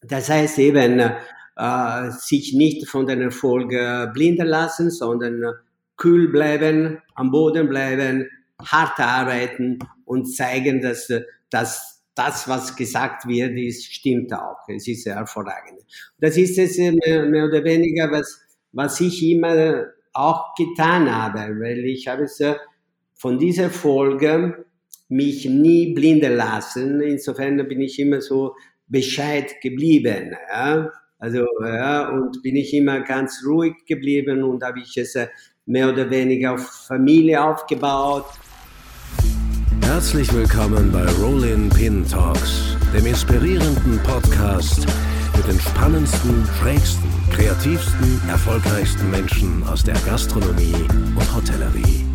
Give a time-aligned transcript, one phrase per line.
[0.00, 5.42] Das heißt eben, äh, sich nicht von den Erfolg äh, blinden lassen, sondern
[5.96, 8.28] kühl bleiben, am Boden bleiben,
[8.64, 11.12] hart arbeiten und zeigen, dass,
[11.50, 14.68] dass das, was gesagt wird, ist, stimmt auch.
[14.68, 15.80] Es ist hervorragend.
[16.18, 18.40] Das ist es äh, mehr oder weniger, was,
[18.72, 22.56] was ich immer auch getan habe, weil ich habe es äh,
[23.14, 24.64] von dieser Folge
[25.08, 27.00] mich nie blinden lassen.
[27.00, 28.54] Insofern bin ich immer so
[28.88, 30.34] Bescheid geblieben.
[30.50, 30.90] Ja?
[31.18, 35.28] Also, ja, und bin ich immer ganz ruhig geblieben und habe ich es äh,
[35.66, 38.26] mehr oder weniger auf Familie aufgebaut.
[39.82, 44.86] Herzlich willkommen bei Rollin Pin Talks, dem inspirierenden Podcast
[45.36, 50.86] mit den spannendsten, schrägsten, kreativsten, erfolgreichsten Menschen aus der Gastronomie
[51.16, 52.07] und Hotellerie.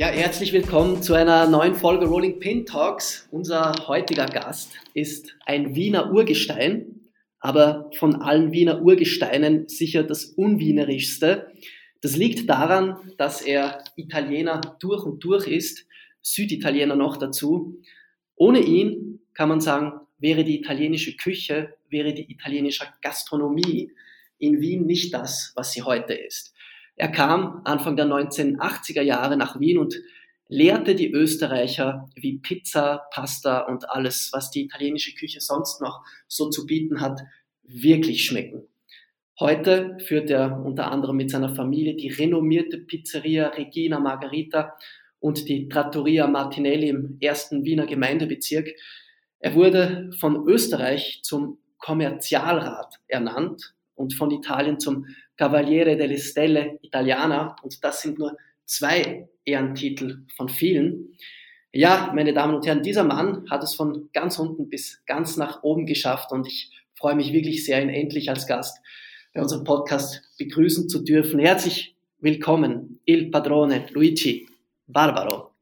[0.00, 3.28] Ja, herzlich willkommen zu einer neuen Folge Rolling Pin Talks.
[3.30, 7.02] Unser heutiger Gast ist ein Wiener Urgestein,
[7.38, 11.52] aber von allen Wiener Urgesteinen sicher das unwienerischste.
[12.00, 15.84] Das liegt daran, dass er Italiener durch und durch ist,
[16.22, 17.78] Süditaliener noch dazu.
[18.36, 23.92] Ohne ihn kann man sagen, wäre die italienische Küche, wäre die italienische Gastronomie
[24.38, 26.49] in Wien nicht das, was sie heute ist.
[27.00, 29.98] Er kam Anfang der 1980er Jahre nach Wien und
[30.48, 36.50] lehrte die Österreicher, wie Pizza, Pasta und alles, was die italienische Küche sonst noch so
[36.50, 37.18] zu bieten hat,
[37.62, 38.68] wirklich schmecken.
[39.38, 44.76] Heute führt er unter anderem mit seiner Familie die renommierte Pizzeria Regina Margarita
[45.20, 48.74] und die Trattoria Martinelli im ersten Wiener Gemeindebezirk.
[49.38, 55.06] Er wurde von Österreich zum Kommerzialrat ernannt und von Italien zum
[55.40, 57.56] Cavaliere delle Stelle Italiana.
[57.62, 61.16] Und das sind nur zwei Ehrentitel von vielen.
[61.72, 65.62] Ja, meine Damen und Herren, dieser Mann hat es von ganz unten bis ganz nach
[65.62, 68.80] oben geschafft und ich freue mich wirklich sehr, ihn endlich als Gast
[69.32, 71.40] bei unserem Podcast begrüßen zu dürfen.
[71.40, 74.46] Herzlich willkommen, Il Padrone Luigi
[74.88, 75.52] Barbaro.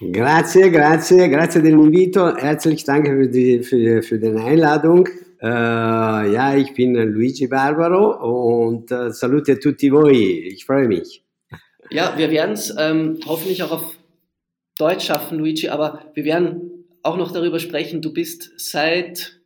[0.00, 2.36] Grazie, grazie, grazie dell'invito.
[2.36, 5.06] Herzlich danke für die, für, für die Einladung.
[5.42, 10.12] Äh, ja, ich bin Luigi Barbaro und äh, salute a tutti voi.
[10.12, 11.24] Ich freue mich.
[11.90, 13.96] Ja, wir werden es ähm, hoffentlich auch auf
[14.78, 18.02] Deutsch schaffen, Luigi, aber wir werden auch noch darüber sprechen.
[18.02, 19.40] Du bist seit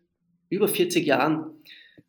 [0.49, 1.47] über 40 Jahren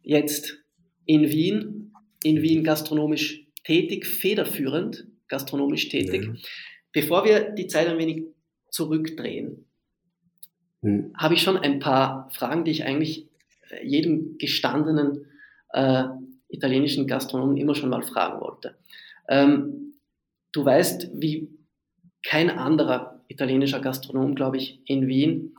[0.01, 0.57] jetzt
[1.05, 6.23] in Wien, in Wien gastronomisch tätig, federführend gastronomisch tätig.
[6.25, 6.33] Ja.
[6.91, 8.23] Bevor wir die Zeit ein wenig
[8.71, 9.65] zurückdrehen,
[10.81, 11.13] hm.
[11.15, 13.27] habe ich schon ein paar Fragen, die ich eigentlich
[13.83, 15.25] jedem gestandenen
[15.73, 16.05] äh,
[16.49, 18.75] italienischen Gastronomen immer schon mal fragen wollte.
[19.27, 19.95] Ähm,
[20.51, 21.49] du weißt, wie
[22.23, 25.55] kein anderer italienischer Gastronom, glaube ich, in Wien,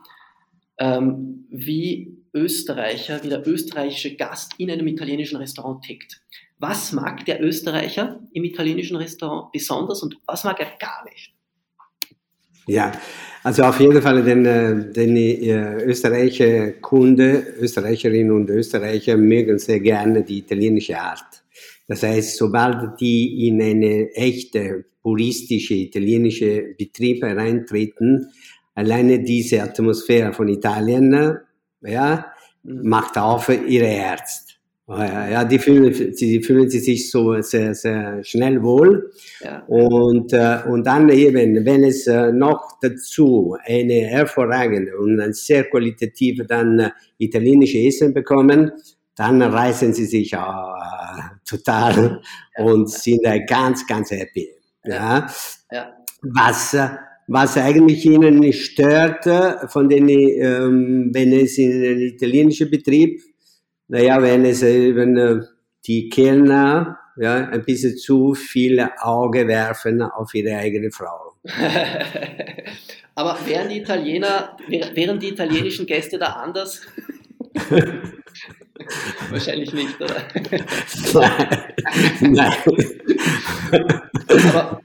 [0.79, 6.21] ähm, wie Österreicher, wie der österreichische Gast in einem italienischen Restaurant tickt.
[6.59, 11.33] Was mag der Österreicher im italienischen Restaurant besonders und was mag er gar nicht?
[12.67, 12.91] Ja,
[13.43, 19.79] also auf jeden Fall den, äh, den äh, österreichische Kunde, Österreicherinnen und Österreicher mögen sehr
[19.79, 21.43] gerne die italienische Art.
[21.87, 28.27] Das heißt, sobald die in eine echte puristische italienische Betrieb hereintreten,
[28.75, 31.37] alleine diese Atmosphäre von Italien,
[31.81, 32.33] ja,
[32.63, 32.89] mhm.
[32.89, 34.46] macht auf ihr Herz.
[34.89, 39.11] Ja, ja, die fühlen, sie fühlen sich so sehr, sehr schnell wohl.
[39.41, 39.63] Ja.
[39.67, 45.65] Und, äh, und dann eben, wenn es äh, noch dazu eine hervorragende und ein sehr
[45.65, 48.71] qualitative dann äh, italienische Essen bekommen,
[49.13, 50.37] dann reißen sie sich äh,
[51.45, 52.21] total
[52.57, 54.47] und sind äh, ganz, ganz happy.
[54.85, 55.27] Ja.
[55.69, 55.97] ja.
[56.21, 56.87] Was, äh,
[57.27, 63.19] was eigentlich ihnen stört, äh, von den, ähm, wenn es in einen italienischen Betrieb
[63.87, 65.41] naja, wenn es eben äh,
[65.85, 71.33] die Kellner ja, ein bisschen zu viel Auge werfen auf ihre eigene Frau.
[73.15, 76.81] Aber wären die Italiener, wären die italienischen Gäste da anders?
[79.29, 80.21] Wahrscheinlich nicht, oder?
[81.13, 81.63] Nein.
[82.21, 82.53] Nein.
[84.49, 84.81] Aber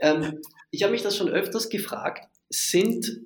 [0.00, 0.40] ähm,
[0.70, 2.26] ich habe mich das schon öfters gefragt.
[2.48, 3.20] Sind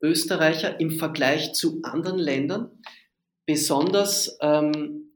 [0.00, 2.70] Österreicher im Vergleich zu anderen Ländern
[3.46, 5.12] besonders ähm,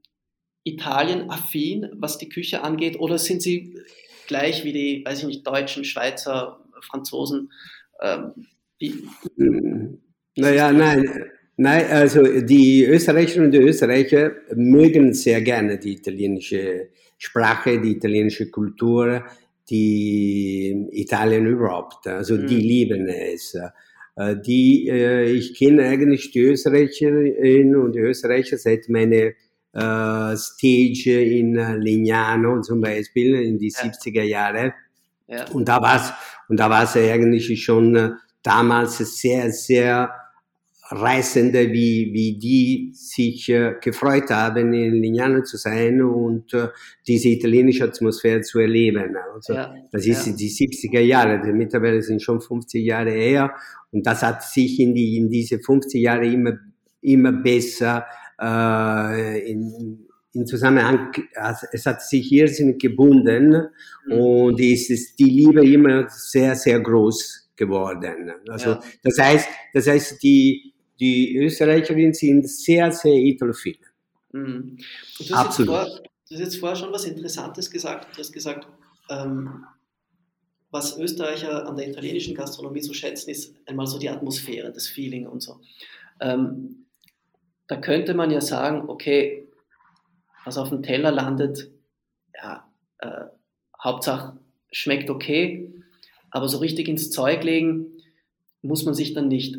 [0.65, 3.79] Italien-affin, was die Küche angeht, oder sind sie
[4.27, 7.53] gleich wie die, weiß ich nicht, Deutschen, Schweizer, Franzosen?
[8.01, 8.47] Ähm,
[8.81, 9.05] die,
[10.37, 11.31] naja, nein.
[11.63, 16.89] Nein, also die Österreicherinnen und die Österreicher mögen sehr gerne die italienische
[17.19, 19.27] Sprache, die italienische Kultur,
[19.69, 22.07] die Italien überhaupt.
[22.07, 22.47] Also mhm.
[22.47, 23.59] die lieben es.
[24.21, 29.31] Äh, die, äh, ich kenne eigentlich die Österreicherinnen und die Österreicher seit meiner
[29.73, 33.81] äh, Stage in Lignano zum Beispiel in die ja.
[33.81, 34.75] 70er Jahre.
[35.27, 35.47] Ja.
[35.53, 36.13] Und da war es
[36.49, 40.13] und da war es eigentlich schon damals sehr sehr
[40.93, 46.69] Reisende, wie, wie die sich äh, gefreut haben, in Lignano zu sein und äh,
[47.07, 49.17] diese italienische Atmosphäre zu erleben.
[49.33, 50.33] Also, ja, das ist ja.
[50.33, 53.55] die 70er Jahre, die mittlerweile sind schon 50 Jahre her
[53.93, 56.59] und das hat sich in, die, in diese 50 Jahre immer,
[57.03, 58.07] immer besser
[58.41, 63.69] äh, in, in Zusammenhang, also es hat sich irrsinnig gebunden
[64.07, 64.13] mhm.
[64.13, 68.33] und es ist die Liebe immer sehr, sehr groß geworden.
[68.49, 68.81] Also ja.
[69.03, 70.70] das heißt, das heißt, die,
[71.01, 73.79] die Österreicherinnen sind sehr, sehr italophil.
[74.33, 74.77] Mhm.
[75.19, 75.75] Du, hast Absolut.
[75.75, 78.15] Vor, du hast jetzt vorher schon was Interessantes gesagt.
[78.15, 78.69] Du hast gesagt,
[79.09, 79.65] ähm,
[80.71, 85.27] was Österreicher an der italienischen Gastronomie so schätzen, ist einmal so die Atmosphäre, das Feeling
[85.27, 85.61] und so.
[86.21, 86.87] Ähm,
[87.67, 89.49] da könnte man ja sagen, okay,
[90.45, 91.71] was auf dem Teller landet,
[92.35, 92.69] ja,
[92.99, 93.25] äh,
[93.83, 94.39] Hauptsache
[94.71, 95.73] schmeckt okay,
[96.31, 97.87] aber so richtig ins Zeug legen
[98.63, 99.57] muss man sich dann nicht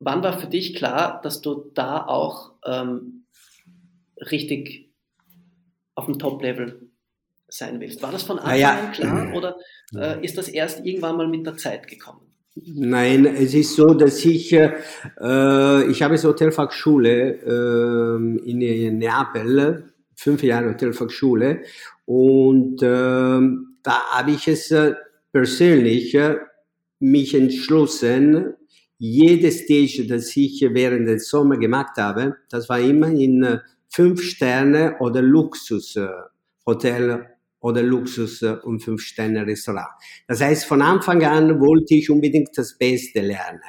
[0.00, 3.26] wann war für dich klar, dass du da auch ähm,
[4.30, 4.90] richtig
[5.94, 6.90] auf dem Top-Level
[7.48, 8.02] sein willst?
[8.02, 8.78] War das von Anfang naja.
[8.78, 9.56] an klar oder
[9.94, 12.22] äh, ist das erst irgendwann mal mit der Zeit gekommen?
[12.54, 14.72] Nein, es ist so, dass ich, äh,
[15.88, 21.62] ich habe so Hotelfachschule äh, in Neapel, fünf Jahre Hotelfachschule
[22.06, 23.40] und äh,
[23.82, 24.94] da habe ich es äh,
[25.32, 26.38] persönlich äh,
[26.98, 28.54] mich entschlossen,
[29.00, 33.58] jede Stage, das ich während des Sommer gemacht habe, das war immer in äh,
[33.88, 36.06] fünf Sterne oder Luxus äh,
[36.66, 37.26] Hotel
[37.60, 39.88] oder Luxus äh, und fünf Sterne Restaurant.
[40.28, 43.60] Das heißt, von Anfang an wollte ich unbedingt das Beste lernen.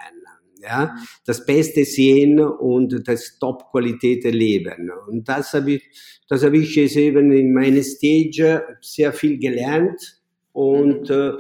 [0.62, 0.96] Ja,
[1.26, 4.92] das Beste sehen und das Top-Qualität erleben.
[5.08, 5.84] Und das habe ich,
[6.28, 11.32] das habe ich jetzt eben in meiner Stage sehr viel gelernt und äh,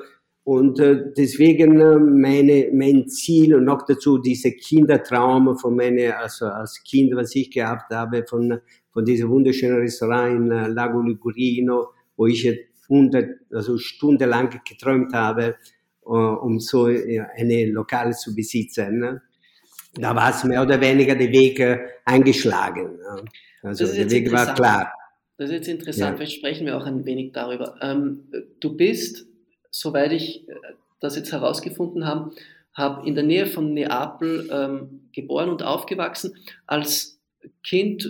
[0.43, 6.47] und äh, deswegen äh, meine, mein Ziel und noch dazu diese Kindertraum von meiner, also
[6.47, 8.59] als Kind, was ich gehabt habe, von,
[8.91, 12.49] von diesem wunderschönen Restaurant in äh, Lago Ligurino, wo ich
[12.89, 15.55] hundert, also stundenlang geträumt habe,
[16.05, 18.99] uh, um so ja, eine Lokale zu besitzen.
[18.99, 19.21] Ne?
[19.93, 22.97] Da war es mehr oder weniger der Weg äh, eingeschlagen.
[22.97, 23.25] Ne?
[23.63, 24.91] Also der Weg war klar.
[25.37, 26.17] Das ist jetzt interessant, ja.
[26.17, 27.75] vielleicht sprechen wir auch ein wenig darüber.
[27.81, 28.25] Ähm,
[28.59, 29.30] du bist
[29.71, 30.53] soweit ich äh,
[30.99, 32.31] das jetzt herausgefunden habe,
[32.73, 36.35] habe in der Nähe von Neapel ähm, geboren und aufgewachsen,
[36.67, 37.19] als
[37.63, 38.07] Kind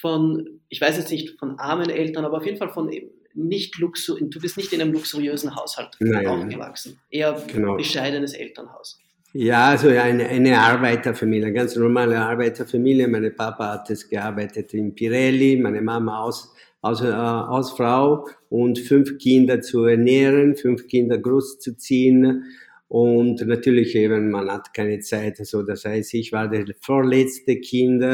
[0.00, 2.90] von, ich weiß jetzt nicht, von armen Eltern, aber auf jeden Fall von
[3.34, 6.26] nicht Luxus, du bist nicht in einem luxuriösen Haushalt Nein.
[6.26, 7.76] aufgewachsen, eher genau.
[7.76, 9.00] bescheidenes Elternhaus.
[9.34, 13.08] Ja, also eine, eine Arbeiterfamilie, eine ganz normale Arbeiterfamilie.
[13.08, 16.52] Mein Papa hat es gearbeitet in Pirelli, meine Mama aus
[16.82, 22.44] also äh, als Frau und fünf Kinder zu ernähren, fünf Kinder großzuziehen.
[22.88, 25.38] Und natürlich eben, man hat keine Zeit.
[25.38, 28.04] Also das heißt, ich war der vorletzte Kind.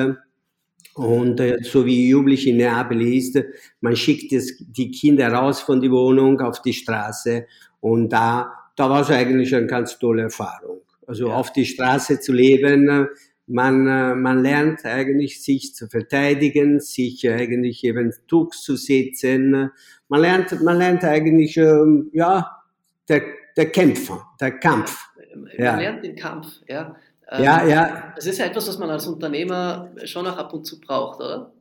[0.94, 3.42] Und äh, so wie üblich in Neapel ist,
[3.80, 7.46] man schickt es, die Kinder raus von der Wohnung auf die Straße.
[7.80, 10.82] Und da, da war es eigentlich eine ganz tolle Erfahrung.
[11.06, 11.34] Also ja.
[11.34, 13.08] auf die Straße zu leben,
[13.48, 19.70] man, äh, man lernt eigentlich sich zu verteidigen, sich eigentlich eben durchzusetzen.
[20.08, 22.62] Man lernt, man lernt eigentlich, ähm, ja,
[23.08, 23.22] der,
[23.56, 24.98] der Kämpfer, der Kampf.
[25.34, 25.76] Man ja.
[25.76, 26.96] lernt den Kampf, ja.
[27.38, 28.12] ja, ähm, ja.
[28.14, 31.52] Das ist ja etwas, was man als Unternehmer schon auch ab und zu braucht, oder?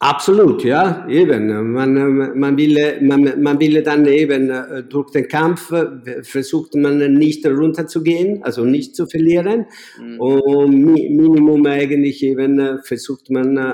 [0.00, 1.72] Absolut, ja, eben.
[1.72, 7.14] Man, man, will, man, man will dann eben äh, durch den Kampf äh, versucht man
[7.14, 9.66] nicht runterzugehen, also nicht zu verlieren.
[9.98, 10.20] Mhm.
[10.20, 13.72] Und Minimum eigentlich eben äh, versucht man äh,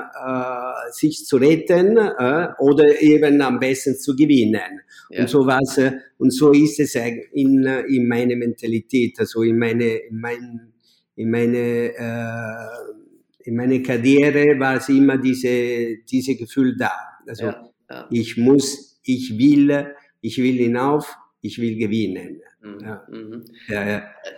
[0.91, 4.81] sich zu retten äh, oder eben am besten zu gewinnen.
[5.09, 5.21] Ja.
[5.21, 5.79] Und so was,
[6.17, 10.71] und so ist es in, in meiner Mentalität, also in meine, in mein,
[11.15, 13.00] in meine äh,
[13.43, 16.91] in meiner Karriere war es immer diese, diese Gefühl da.
[17.27, 18.07] Also ja, ja.
[18.09, 19.87] ich muss, ich will,
[20.21, 22.41] ich will hinauf, ich will gewinnen.
[22.61, 22.79] Mhm.
[22.81, 23.07] Ja.
[23.09, 23.45] Mhm.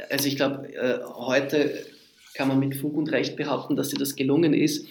[0.09, 1.85] Also ich glaube, äh, heute
[2.33, 4.87] kann man mit Fug und Recht behaupten, dass dir das gelungen ist.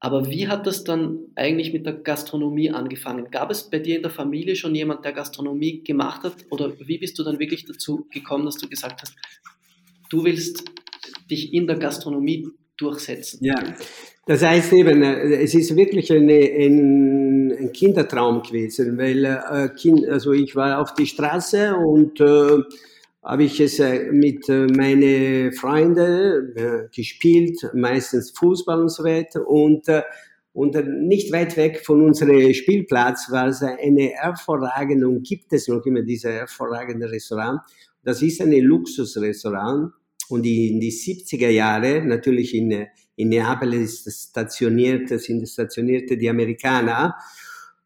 [0.00, 3.30] Aber wie hat das dann eigentlich mit der Gastronomie angefangen?
[3.30, 6.36] Gab es bei dir in der Familie schon jemand, der Gastronomie gemacht hat?
[6.50, 9.16] Oder wie bist du dann wirklich dazu gekommen, dass du gesagt hast,
[10.08, 10.64] du willst
[11.28, 12.46] dich in der Gastronomie
[12.78, 13.38] durchsetzen.
[13.42, 13.56] Ja,
[14.26, 20.06] das heißt eben, äh, es ist wirklich eine, ein, ein Kindertraum gewesen, weil äh, kind,
[20.08, 22.58] also ich war auf die Straße und äh,
[23.22, 29.46] habe ich es äh, mit äh, meinen Freunden äh, gespielt, meistens Fußball und so weiter.
[29.46, 30.02] Und, äh,
[30.52, 30.74] und
[31.06, 36.02] nicht weit weg von unserem Spielplatz war es eine hervorragende, und gibt es noch immer
[36.02, 37.60] dieses hervorragende Restaurant.
[38.02, 39.92] Das ist ein Luxusrestaurant.
[40.28, 47.14] Und in die 70er Jahre, natürlich in, in Neapel ist stationiert, sind stationierte die Amerikaner.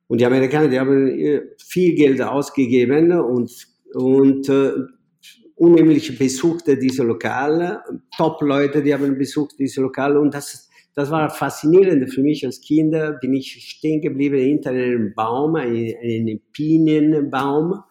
[0.09, 3.51] Und die Amerikaner, die haben äh, viel Geld ausgegeben und,
[3.95, 4.73] und äh,
[5.55, 7.81] unheimlich besuchte diese Lokale,
[8.17, 12.95] Top-Leute, die haben besucht diese Lokale und das, das war faszinierend für mich als Kind.
[13.21, 17.83] Bin ich stehen geblieben hinter einem Baum, einem Pinienbaum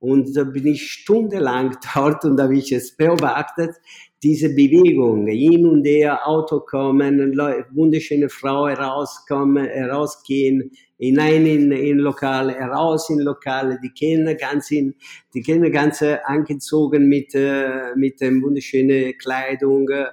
[0.00, 3.76] und da bin ich stundenlang dort und habe ich es beobachtet,
[4.22, 7.36] diese Bewegung, hin und her, Auto kommen,
[7.72, 14.94] wunderschöne Frau herauskommen, herausgehen, hinein in, in Lokale, heraus in Lokale, die Kinder ganz in,
[15.34, 20.06] die Kinder ganz äh, angezogen mit, äh, mit ähm, wunderschönen Kleidung, äh,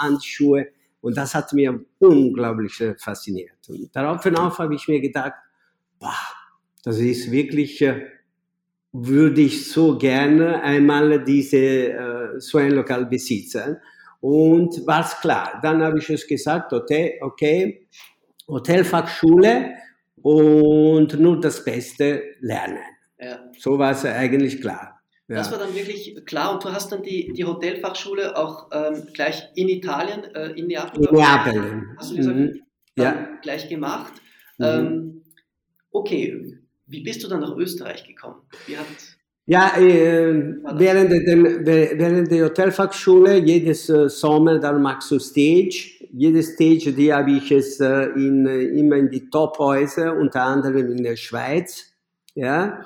[0.00, 0.68] Handschuhe.
[1.00, 3.56] Und das hat mir unglaublich äh, fasziniert.
[3.70, 5.32] Und daraufhin auf habe ich mir gedacht,
[5.98, 6.12] boah,
[6.84, 7.82] das ist wirklich,
[8.92, 13.76] würde ich so gerne einmal diese, äh, so ein Lokal besitzen.
[14.20, 15.60] Und war's klar.
[15.62, 17.86] Dann habe ich es gesagt, okay, okay,
[18.48, 19.74] Hotelfachschule,
[20.22, 22.78] und nur das Beste lernen.
[23.18, 23.38] Ja.
[23.58, 25.00] So war es eigentlich klar.
[25.28, 25.36] Ja.
[25.36, 29.48] Das war dann wirklich klar und du hast dann die, die Hotelfachschule auch ähm, gleich
[29.54, 31.06] in Italien, äh, in Neapel.
[31.06, 31.82] In Neapel.
[31.98, 32.62] Hast du gesagt, mhm.
[32.96, 33.28] ja.
[33.40, 34.12] gleich gemacht.
[34.58, 34.64] Mhm.
[34.64, 35.24] Ähm,
[35.92, 36.59] okay,
[36.90, 38.42] wie bist du dann nach Österreich gekommen?
[39.46, 40.32] Ja, äh,
[40.74, 46.06] während, der, während der Hotelfachschule, jedes äh, Sommer, dann machst du Stage.
[46.12, 51.02] Jede Stage, die habe ich es äh, in, immer in die Top-Häuser, unter anderem in
[51.02, 51.84] der Schweiz.
[52.34, 52.84] Ja,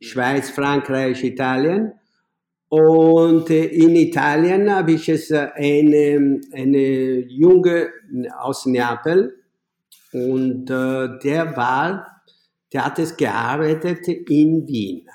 [0.00, 1.92] Schweiz, Frankreich, Italien.
[2.68, 7.90] Und äh, in Italien habe ich es äh, eine, eine Junge
[8.38, 9.34] aus Neapel
[10.12, 12.19] und äh, der war,
[12.72, 15.06] der hat es gearbeitet in Wien.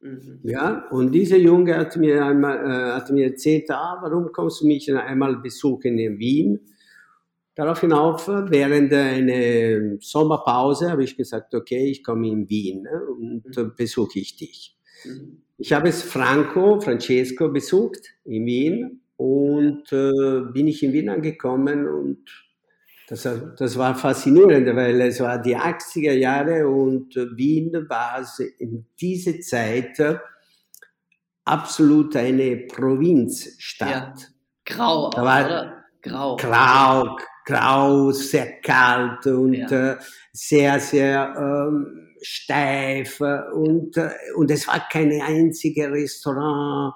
[0.00, 0.40] Mhm.
[0.44, 4.66] Ja, und dieser Junge hat mir einmal äh, hat mir erzählt, ah, warum kommst du
[4.66, 6.60] mich einmal besuchen in Wien?
[7.54, 13.56] Daraufhin auf, während einer Sommerpause habe ich gesagt, okay, ich komme in Wien ne, und
[13.56, 13.72] mhm.
[13.76, 14.76] besuche ich dich.
[15.04, 15.42] Mhm.
[15.60, 21.88] Ich habe es Franco, Francesco besucht in Wien und äh, bin ich in Wien angekommen
[21.88, 22.47] und
[23.08, 28.22] das, das war faszinierend, weil es war die 80er Jahre und Wien war
[28.58, 29.98] in dieser Zeit
[31.44, 34.20] absolut eine Provinzstadt.
[34.20, 34.26] Ja.
[34.64, 35.84] Grau, da war oder?
[36.02, 36.36] Grau.
[36.36, 39.92] Grau, grau, sehr kalt und ja.
[39.92, 39.96] äh,
[40.32, 46.94] sehr, sehr ähm, steif und, äh, und es war kein einziges Restaurant.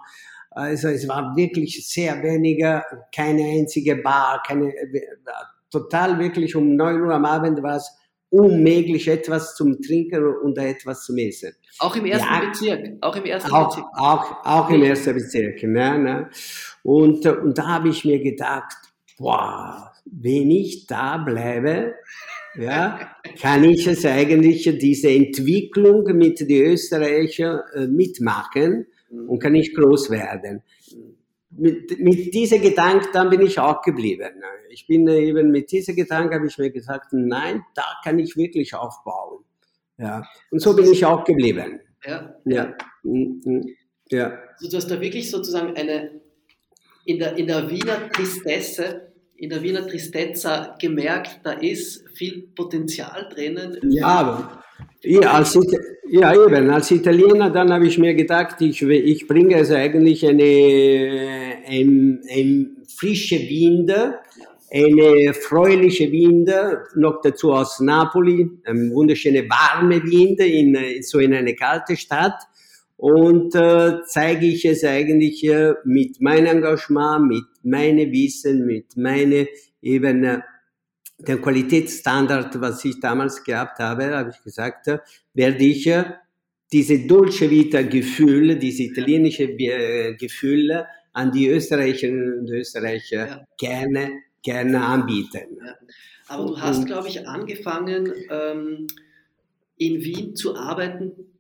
[0.51, 4.73] Also es war wirklich sehr weniger, keine einzige Bar, keine,
[5.73, 7.91] total wirklich um 9 Uhr am Abend war es
[8.33, 11.53] unmöglich, etwas zum Trinken und etwas zum Essen.
[11.79, 12.89] Auch im ersten ja, Bezirk?
[13.03, 13.87] Auch im ersten auch, Bezirk?
[13.95, 15.63] Auch, auch im ersten Bezirk.
[15.65, 16.31] Ne, ne.
[16.83, 18.77] Und, und da habe ich mir gedacht,
[19.19, 21.95] boah, wenn ich da bleibe,
[22.59, 28.87] ja, kann ich es eigentlich, diese Entwicklung mit den Österreichern äh, mitmachen
[29.27, 30.63] und kann ich groß werden
[31.57, 34.33] mit, mit dieser Gedanke, dann bin ich auch geblieben.
[34.71, 38.75] Ich bin eben mit dieser Gedanke, habe ich mir gesagt, nein, da kann ich wirklich
[38.75, 39.45] aufbauen.
[39.99, 40.27] Ja.
[40.51, 41.81] Und so bin ich auch geblieben.
[42.05, 42.35] Ja.
[42.45, 42.75] Ja.
[43.03, 43.77] Mhm, mhm.
[44.11, 44.39] ja.
[44.59, 46.21] Also du hast da wirklich sozusagen eine,
[47.05, 49.12] in der, in der Wiener Tristesse,
[49.43, 53.77] in der Wiener Tristezza gemerkt, da ist viel Potenzial drinnen.
[53.91, 54.63] Ja,
[55.03, 55.59] ja, als,
[56.09, 56.71] ja, eben.
[56.71, 62.77] Als Italiener dann habe ich mir gedacht, ich, ich bringe also eigentlich eine, ein, ein
[62.87, 63.93] frische Wind,
[64.73, 66.49] eine freuliche Wind,
[66.95, 72.41] noch dazu aus Napoli, eine wunderschöne warme Wind in, so in eine kalte Stadt.
[73.03, 79.49] Und äh, zeige ich es eigentlich äh, mit meinem Engagement, mit meinem Wissen, mit meinen
[79.81, 80.39] eben äh,
[81.19, 84.87] der Qualitätsstandard, was ich damals gehabt habe, habe ich gesagt,
[85.35, 85.93] werde ich
[86.73, 93.47] diese Dolce Vita Gefühle, diese italienische äh, Gefühle an die Österreicherinnen und Österreicher ja.
[93.59, 94.13] gerne,
[94.45, 95.59] gerne anbieten.
[95.59, 95.75] Ja.
[96.29, 98.87] Aber du hast, glaube ich, angefangen, ähm,
[99.77, 101.32] in Wien zu arbeiten,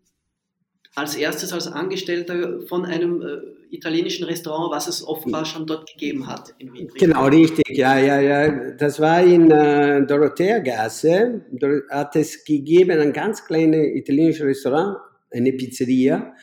[0.94, 6.26] als erstes als Angestellter von einem äh, italienischen Restaurant, was es offenbar schon dort gegeben
[6.26, 6.90] hat in Wien.
[6.94, 8.72] Genau, richtig, ja, ja, ja.
[8.72, 11.46] Das war in äh, Dorotheagasse.
[11.50, 14.98] Dort hat es gegeben ein ganz kleines italienisches Restaurant,
[15.30, 16.34] eine Pizzeria.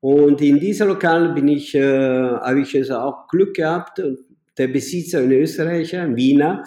[0.00, 4.00] Und in diesem Lokal bin ich, äh, habe ich also auch Glück gehabt
[4.58, 6.64] der Besitzer, ein Österreicher, ein Wiener,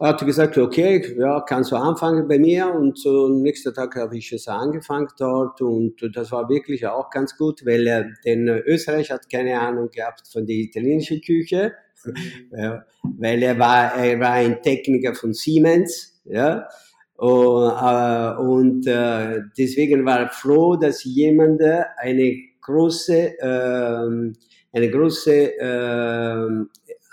[0.00, 2.72] hat gesagt, okay, ja, kannst du anfangen bei mir.
[2.72, 5.60] Und so, nächsten Tag habe ich es angefangen dort.
[5.60, 10.22] Und das war wirklich auch ganz gut, weil er, den Österreicher hat keine Ahnung gehabt
[10.32, 11.72] von der italienischen Küche,
[12.56, 16.68] ja, weil er war, er war ein Techniker von Siemens, ja,
[17.16, 24.34] und, äh, und äh, deswegen war er froh, dass jemand eine große, äh,
[24.72, 26.48] eine große äh,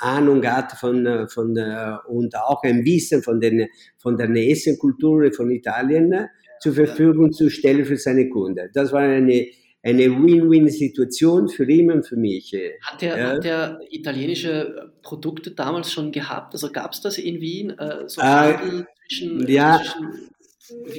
[0.04, 3.68] Ahnung hat von, äh, von, äh, und auch ein Wissen von, den,
[3.98, 6.28] von der Essenkultur von Italien äh,
[6.60, 8.70] zur Verfügung zu stellen für seine Kunden.
[8.74, 9.48] Das war eine,
[9.82, 12.56] eine Win-Win-Situation für ihn und für mich.
[12.82, 13.30] Hat er, ja.
[13.30, 16.54] hat er italienische Produkte damals schon gehabt?
[16.54, 17.74] Also gab es das in Wien?
[18.08, 20.30] So äh, zwischen, ja, zwischen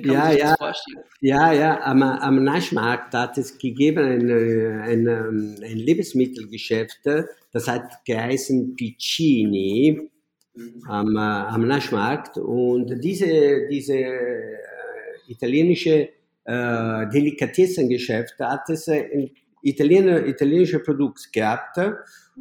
[0.02, 0.56] ja, ja,
[1.20, 7.00] ja, ja, am, am Naschmarkt hat es gegeben ein, ein, ähm, ein Lebensmittelgeschäft,
[7.52, 10.10] das hat geheißen Piccini
[10.54, 10.82] mhm.
[10.86, 14.58] am, äh, am Naschmarkt und diese, diese äh,
[15.28, 16.08] italienische
[16.44, 19.30] äh, Delikatessengeschäft hat es ein
[19.62, 21.78] Italiener, italienische Produkt gehabt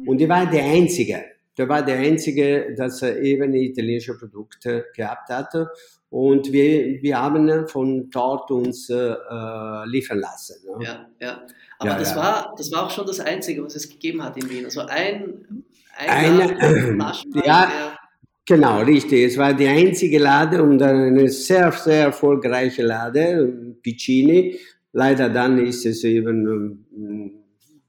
[0.04, 1.24] und die war der einzige.
[1.56, 5.70] Der war der einzige, das eben italienische Produkte gehabt hatte.
[6.14, 10.64] Und wir, wir haben von dort uns äh, äh liefern lassen.
[10.64, 10.84] Ne?
[10.84, 11.42] Ja, ja.
[11.80, 12.16] Aber ja, das, ja.
[12.16, 14.64] War, das war auch schon das Einzige, was es gegeben hat in Wien.
[14.64, 15.64] Also ein,
[15.98, 16.96] ein Eine,
[17.44, 17.98] ja,
[18.46, 19.24] genau, richtig.
[19.24, 24.56] Es war die einzige Lade und eine sehr, sehr erfolgreiche Lade, Piccini.
[24.92, 27.32] Leider dann ist es eben ähm,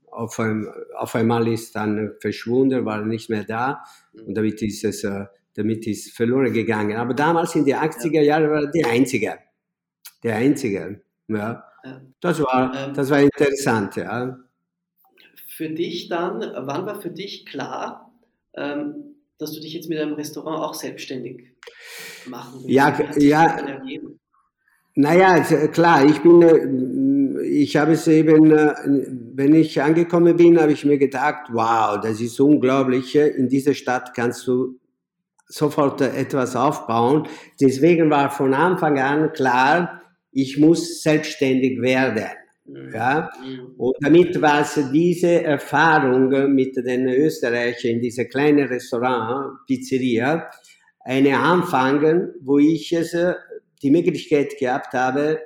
[0.10, 0.68] auf, ein,
[0.98, 3.84] auf einmal ist dann verschwunden, war nicht mehr da
[4.26, 6.98] und damit ist es äh, damit ist verloren gegangen.
[6.98, 9.40] Aber damals in den 80er Jahren war die einzige.
[10.24, 11.02] Der einzige.
[11.28, 11.64] Ja.
[12.20, 14.38] Das war, ähm, das war interessant, ja.
[15.50, 18.12] Für dich dann, wann war für dich klar,
[18.56, 21.54] ähm, dass du dich jetzt mit einem Restaurant auch selbstständig
[22.26, 22.70] machen willst?
[22.70, 23.78] Ja, ja.
[24.98, 26.42] Naja, klar, ich bin,
[27.38, 28.74] äh, ich habe es eben, äh,
[29.34, 34.14] wenn ich angekommen bin, habe ich mir gedacht, wow, das ist unglaublich, in dieser Stadt
[34.14, 34.80] kannst du
[35.48, 37.28] sofort etwas aufbauen.
[37.60, 42.26] Deswegen war von Anfang an klar, ich muss selbstständig werden.
[42.66, 42.92] Mhm.
[42.94, 43.30] Ja?
[43.44, 43.74] Mhm.
[43.78, 50.50] Und damit war es diese Erfahrung mit den Österreichern in diesem kleinen Restaurant, Pizzeria,
[51.02, 53.36] eine Anfang, wo ich es, äh,
[53.82, 55.40] die Möglichkeit gehabt habe,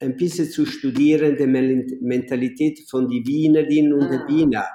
[0.00, 4.26] ein bisschen zu studieren, die Mentalität von den Wienerinnen und ah.
[4.28, 4.66] Wiener.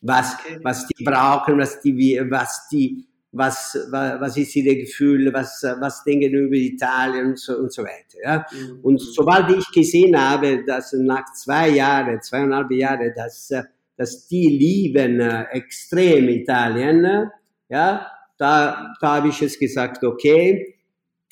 [0.00, 6.04] Was, was die brauchen, was die, was die, was, was ist ihr Gefühl, was, was
[6.04, 8.18] denken über Italien und so, und so weiter.
[8.22, 8.46] Ja?
[8.50, 8.80] Mhm.
[8.82, 13.52] Und sobald ich gesehen habe, dass nach zwei Jahren, zweieinhalb Jahren, dass,
[13.96, 17.30] dass die lieben äh, extrem Italien,
[17.68, 18.06] ja,
[18.38, 20.74] da, da habe ich es gesagt, okay,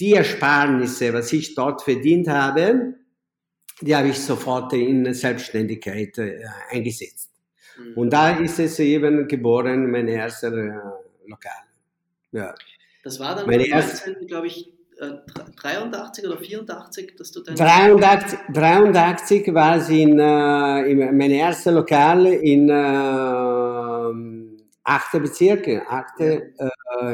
[0.01, 2.95] die Ersparnisse, was ich dort verdient habe,
[3.81, 7.31] die habe ich sofort in Selbstständigkeit äh, eingesetzt.
[7.79, 7.95] Mhm.
[7.97, 10.81] Und da ist es eben geboren, mein erster äh,
[11.27, 11.64] Lokal.
[12.35, 12.55] Ja.
[13.05, 14.73] Das war dann Meine erste, glaube ich,
[15.63, 21.31] 83 äh, oder 84, dass du dann 83, 83 war es in, äh, in mein
[21.31, 22.73] erstes Lokal in äh,
[24.85, 25.13] 8.
[25.13, 26.21] Bezirk, 8.
[26.21, 26.43] Äh,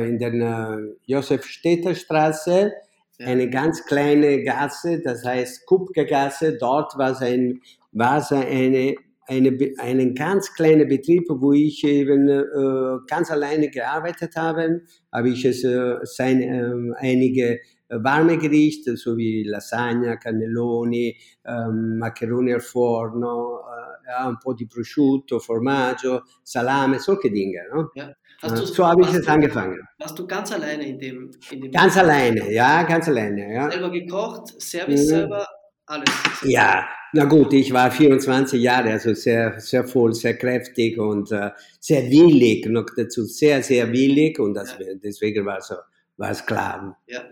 [0.08, 2.72] in der äh, Josef-Städter Straße,
[3.18, 3.26] ja.
[3.26, 6.58] eine ganz kleine Gasse, das heißt Kupke-Gasse.
[6.58, 7.60] Dort war es, ein,
[7.92, 8.94] war es eine
[9.30, 15.44] eine, einen ganz kleinen Betrieb, wo ich eben äh, ganz alleine gearbeitet habe, habe ich
[15.44, 23.60] es äh, sein, äh, einige warme Gerichte, so wie Lasagna, Cannelloni, ähm, Maccheroni al forno,
[23.60, 27.62] äh, ja, ein po' di prosciutto, formaggio, Salame, solche Dinge.
[27.72, 27.90] No?
[27.94, 28.10] Ja.
[28.42, 29.80] Äh, so habe ich es angefangen.
[29.98, 31.30] Warst du ganz alleine in dem?
[31.50, 32.10] In dem ganz Betrieb?
[32.10, 33.54] alleine, ja, ganz alleine.
[33.54, 33.70] Ja.
[33.70, 35.08] Selber gekocht, Service mhm.
[35.08, 35.46] selber,
[35.86, 36.08] alles.
[36.42, 41.50] Ja, na gut, ich war 24 Jahre, also sehr, sehr voll, sehr kräftig und äh,
[41.80, 44.86] sehr willig, noch dazu sehr, sehr willig und das, ja.
[45.02, 45.74] deswegen war, so,
[46.16, 46.98] war es klar.
[47.06, 47.22] Ja.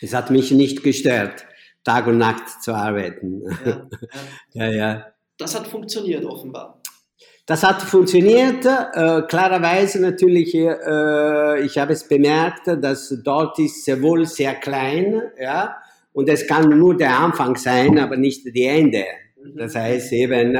[0.00, 1.46] Es hat mich nicht gestört,
[1.84, 3.42] Tag und Nacht zu arbeiten.
[4.54, 4.70] Ja, ja.
[4.70, 5.06] ja,
[5.38, 6.82] Das hat funktioniert offenbar.
[7.46, 14.00] Das hat funktioniert, äh, klarerweise natürlich, äh, ich habe es bemerkt, dass dort ist sehr
[14.00, 15.81] wohl sehr klein, ja,
[16.12, 19.04] und es kann nur der Anfang sein, aber nicht die Ende.
[19.56, 20.56] Das heißt eben,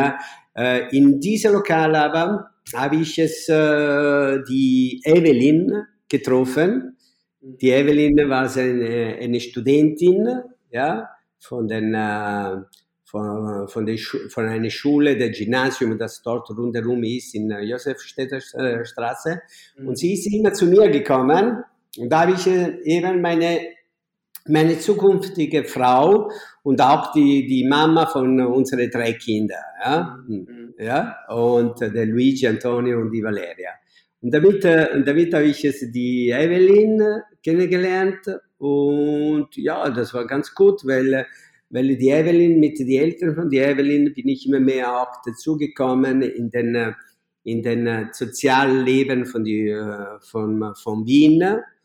[0.54, 6.96] äh, in diesem Lokal aber habe ich es äh, die Evelyn getroffen.
[7.40, 7.58] Mhm.
[7.58, 10.28] Die Evelyn war eine, eine Studentin,
[10.70, 12.56] ja, von den äh,
[13.04, 19.42] von, von, der von einer Schule, der Gymnasium, das dort rundherum ist, in Josefstädter Straße.
[19.76, 19.88] Mhm.
[19.88, 21.62] Und sie ist immer zu mir gekommen
[21.98, 23.60] und da habe ich eben meine,
[24.48, 26.30] meine zukünftige Frau
[26.62, 30.74] und auch die, die Mama von unseren drei Kindern, ja, mhm.
[30.78, 33.70] ja, und der Luigi, Antonio und die Valeria.
[34.20, 37.02] Und damit, und damit habe ich jetzt die Evelyn
[37.42, 38.20] kennengelernt
[38.58, 41.26] und ja, das war ganz gut, weil
[41.72, 46.20] weil die Evelyn, mit den Eltern von der Evelyn bin ich immer mehr auch dazugekommen
[46.20, 46.94] in den,
[47.44, 49.74] in den sozialen Leben von, die,
[50.20, 51.42] von, von Wien.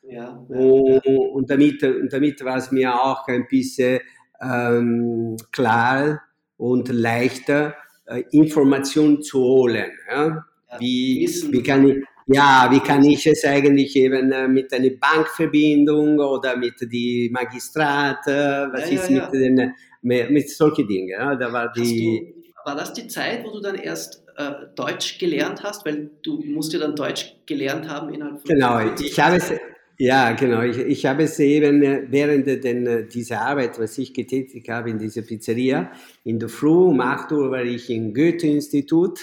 [0.10, 4.00] Ja, und, und, damit, und damit war es mir auch ein bisschen
[4.42, 6.22] ähm, klar
[6.58, 9.92] und leichter, äh, Informationen zu holen.
[10.10, 10.46] Ja?
[10.80, 16.20] Wie, wie, kann ich, ja, wie kann ich es eigentlich eben äh, mit einer Bankverbindung
[16.20, 21.10] oder mit dem Magistrat, was ja, ist mit den, mit solchen Dingen.
[21.10, 22.34] Ja, da war die.
[22.66, 25.86] War das die Zeit, wo du dann erst äh, Deutsch gelernt hast?
[25.86, 28.50] Weil du musst ja dann Deutsch gelernt haben innerhalb von.
[28.50, 29.54] Genau, ich habe es.
[30.00, 30.62] Ja, genau.
[30.62, 34.92] Ich, ich habe es eben äh, während den, äh, dieser Arbeit, was ich getätigt habe
[34.92, 35.92] in dieser Pizzeria,
[36.24, 39.20] in der Früh um 8 Uhr war ich im Goethe-Institut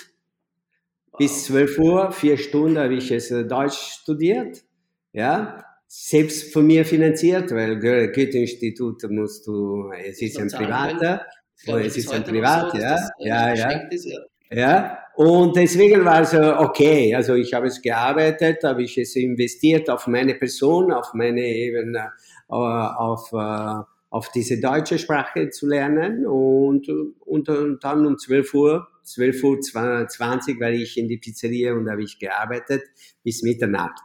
[1.16, 4.64] bis 12 Uhr, vier Stunden habe ich es äh, Deutsch studiert.
[5.12, 11.24] Ja, selbst von mir finanziert, weil Goethe-Institut musst du, es ist ein privater,
[11.66, 13.70] es ist ein privat, so, ja, ja, ja.
[13.90, 14.18] Ist, ja.
[14.50, 17.14] Ja, und deswegen war es okay.
[17.14, 21.94] Also ich habe es gearbeitet, habe ich es investiert auf meine Person, auf meine eben,
[21.94, 22.00] äh,
[22.48, 28.88] auf, äh, auf diese deutsche Sprache zu lernen und, und, und dann um 12 Uhr
[29.04, 32.82] 12 Uhr 20 war ich in die Pizzeria und habe ich gearbeitet
[33.22, 34.00] bis Mitternacht.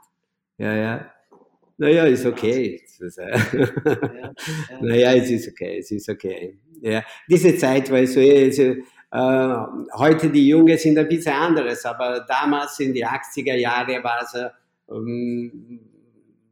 [0.58, 1.12] Ja, ja.
[1.78, 2.82] Naja, ist okay.
[4.82, 6.60] naja, es ist okay, es ist okay.
[6.82, 7.04] Ja.
[7.30, 8.20] Diese Zeit war so,
[9.12, 9.56] äh,
[9.94, 14.36] heute die Jungen sind ein bisschen anderes, aber damals in die 80er Jahre war es,
[14.92, 15.80] ähm,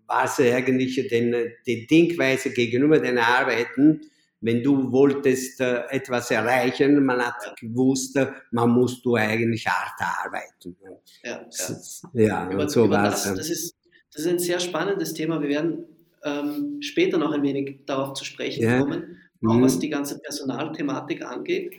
[0.07, 4.01] war es eigentlich den, die Denkweise gegenüber den Arbeiten,
[4.41, 9.99] wenn du wolltest äh, etwas erreichen, man hat gewusst, äh, man musst du eigentlich hart
[9.99, 10.77] arbeiten.
[11.23, 12.45] Ja, ja.
[12.45, 13.75] ja über, so war das, das, ist,
[14.13, 15.41] das ist ein sehr spannendes Thema.
[15.41, 15.85] Wir werden
[16.23, 18.79] ähm, später noch ein wenig darauf zu sprechen ja.
[18.79, 19.63] kommen, auch mhm.
[19.63, 21.75] was die ganze Personalthematik angeht.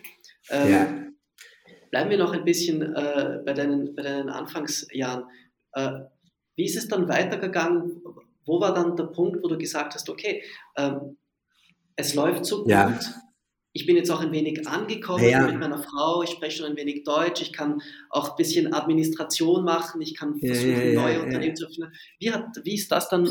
[0.51, 1.05] Ähm, ja.
[1.91, 5.25] Bleiben wir noch ein bisschen äh, bei, deinen, bei deinen Anfangsjahren.
[5.73, 6.01] Äh,
[6.57, 8.03] wie ist es dann weitergegangen?
[8.45, 10.43] Wo war dann der Punkt, wo du gesagt hast, okay,
[10.77, 11.17] ähm,
[11.97, 12.71] es läuft so gut.
[12.71, 12.99] Ja.
[13.73, 15.47] Ich bin jetzt auch ein wenig angekommen ja.
[15.47, 16.23] mit meiner Frau.
[16.23, 17.43] Ich spreche schon ein wenig Deutsch.
[17.43, 17.81] Ich kann
[18.11, 20.01] auch ein bisschen Administration machen.
[20.01, 21.93] Ich kann versuchen, neue Unternehmen zu finden.
[22.19, 23.29] Wie, hat, wie ist das dann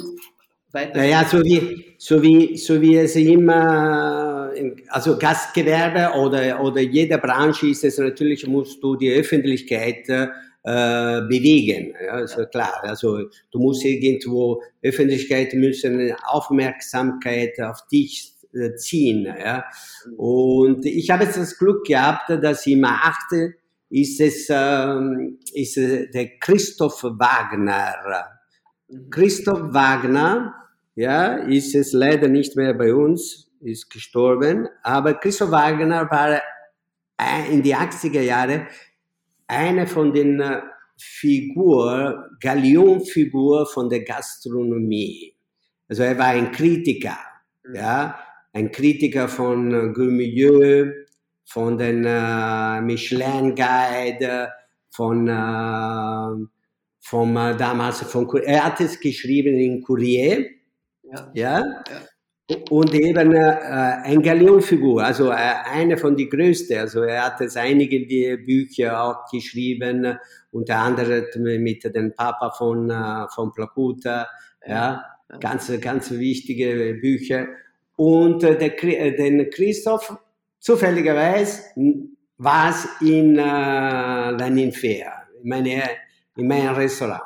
[0.72, 0.98] weiter?
[0.98, 4.27] Naja, so wie, so wie, so wie es immer,
[4.90, 11.94] also Gastgewerbe oder, oder jede Branche ist es natürlich, musst du die Öffentlichkeit äh, bewegen.
[12.06, 12.82] Ja, also klar.
[12.84, 19.26] Also du musst irgendwo Öffentlichkeit müssen Aufmerksamkeit auf dich äh, ziehen.
[19.26, 19.66] Ja.
[20.18, 23.56] Und ich habe jetzt das Glück gehabt, dass im achte
[23.90, 27.94] ist es ähm, ist der Christoph Wagner.
[28.90, 29.10] Mhm.
[29.10, 30.54] Christoph Wagner,
[30.96, 36.42] ja, ist es leider nicht mehr bei uns, ist gestorben, aber Christoph Wagner war
[37.50, 38.68] in die 80er Jahre
[39.48, 40.62] eine von den äh,
[40.98, 45.36] Figur, Galeonfigur von der Gastronomie.
[45.88, 47.18] Also er war ein Kritiker,
[47.64, 47.76] mhm.
[47.76, 48.20] ja,
[48.54, 50.94] ein Kritiker von äh, Gourmilleux,
[51.46, 54.50] von den äh, Michelin Guide,
[54.90, 56.48] von, äh,
[57.00, 60.46] vom äh, damals von er hat es geschrieben in Courrier,
[61.04, 61.60] ja, ja?
[61.60, 62.02] ja.
[62.70, 67.58] Und eben äh, ein Galeonfigur, also äh, eine von die größten, also er hat es
[67.58, 70.18] einige Bücher auch geschrieben,
[70.52, 71.26] unter anderem
[71.62, 74.28] mit dem Papa von, äh, von Placuta,
[74.66, 75.04] ja,
[75.40, 77.48] ganz, ganz wichtige Bücher.
[77.98, 80.16] Und äh, der, äh, den Christoph,
[80.60, 81.64] zufälligerweise,
[82.38, 85.84] war es in äh, La Ninfea, in, meine,
[86.38, 87.24] in meinem Restaurant.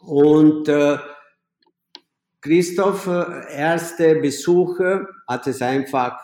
[0.00, 0.96] Und äh,
[2.40, 6.18] Christoph, äh, erste Besuche, hat es einfach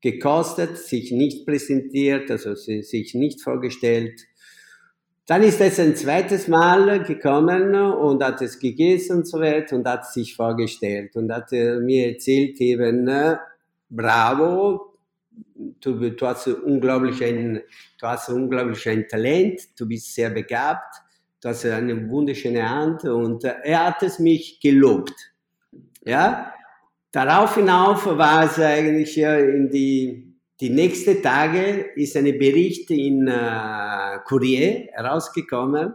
[0.00, 4.20] gekostet, sich nicht präsentiert, also sich nicht vorgestellt.
[5.26, 9.86] Dann ist es ein zweites Mal gekommen und hat es gegessen und so weiter und
[9.86, 13.08] hat sich vorgestellt und hat mir erzählt eben,
[13.88, 14.98] bravo,
[15.80, 17.60] du, du, hast unglaublich ein,
[18.00, 20.96] du hast unglaublich ein Talent, du bist sehr begabt,
[21.40, 25.31] du hast eine wunderschöne Hand und äh, er hat es mich gelobt.
[26.04, 26.52] Ja,
[27.12, 34.18] darauf hinauf war es eigentlich in die, die nächsten Tage ist ein Bericht in äh,
[34.24, 35.94] Kurier herausgekommen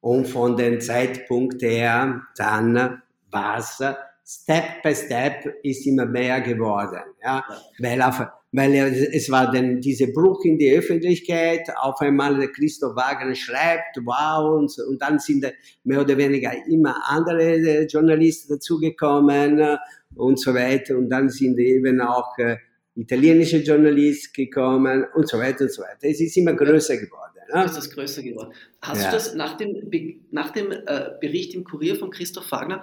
[0.00, 3.82] und von dem Zeitpunkt her dann war es
[4.30, 7.42] Step by Step ist immer mehr geworden, ja,
[7.78, 8.74] weil auf, weil
[9.12, 14.58] es war dann dieser Bruch in die Öffentlichkeit, auf einmal der Christoph Wagner schreibt, wow,
[14.58, 15.46] und, so, und dann sind
[15.84, 19.76] mehr oder weniger immer andere äh, Journalisten dazugekommen äh,
[20.14, 22.56] und so weiter, und dann sind eben auch äh,
[22.94, 25.98] italienische Journalisten gekommen und so weiter und so weiter.
[26.00, 27.38] Es ist immer größer geworden.
[27.52, 27.64] Ja?
[27.64, 28.52] Ist das größer geworden.
[28.82, 29.10] Hast ja.
[29.10, 29.90] du das nach dem,
[30.30, 32.82] nach dem äh, Bericht im Kurier von Christoph Wagner,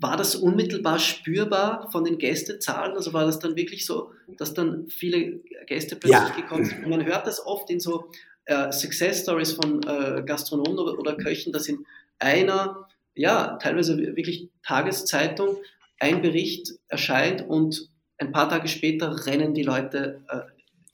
[0.00, 2.96] war das unmittelbar spürbar von den Gästezahlen?
[2.96, 6.36] Also war das dann wirklich so, dass dann viele Gäste plötzlich ja.
[6.36, 6.88] gekommen sind?
[6.88, 8.10] Man hört das oft in so
[8.46, 11.84] äh, Success Stories von äh, Gastronomen oder, oder, Köchen, dass in
[12.18, 15.58] einer, ja, teilweise wirklich Tageszeitung
[15.98, 20.40] ein Bericht erscheint und ein paar Tage später rennen die Leute äh,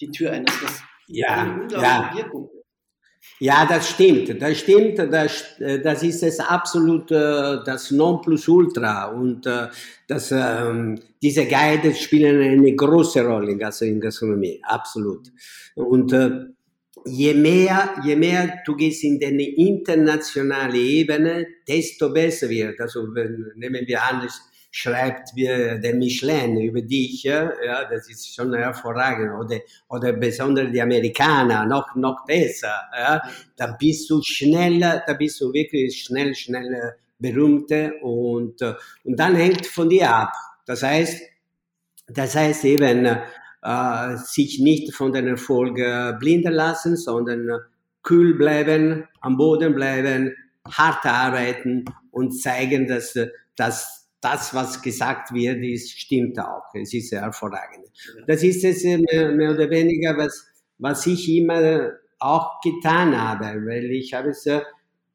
[0.00, 0.44] die Tür ein.
[0.44, 2.12] Das, das ja, ja.
[2.14, 2.50] Wirkung.
[3.38, 9.66] Ja, das stimmt, das stimmt, das, das ist es absolut äh, das Nonplusultra und äh,
[10.08, 15.30] das, ähm, diese Guides spielen eine große Rolle in, Gastronomie, absolut.
[15.74, 16.46] Und äh,
[17.04, 22.80] je mehr, je mehr du gehst in eine internationale Ebene, desto besser wird.
[22.80, 23.06] Also
[23.54, 24.26] nehmen wir an,
[24.76, 27.50] schreibt wie der Michelin über dich, ja,
[27.90, 29.32] das ist schon hervorragend.
[29.32, 32.74] Oder, oder besonders die Amerikaner, noch, noch besser.
[32.94, 33.22] Ja,
[33.56, 39.66] da bist du schneller, da bist du wirklich schnell, schnell berühmte und, und dann hängt
[39.66, 40.32] von dir ab.
[40.66, 41.22] Das heißt,
[42.08, 45.76] das heißt eben, äh, sich nicht von den Erfolg
[46.20, 47.48] blinden lassen, sondern
[48.02, 50.36] kühl bleiben, am Boden bleiben,
[50.70, 53.18] hart arbeiten und zeigen, dass,
[53.56, 56.64] dass das, was gesagt wird, ist, stimmt auch.
[56.74, 57.86] Es ist sehr hervorragend.
[58.26, 60.46] Das ist es äh, mehr oder weniger, was,
[60.78, 64.48] was ich immer auch getan habe, weil ich habe es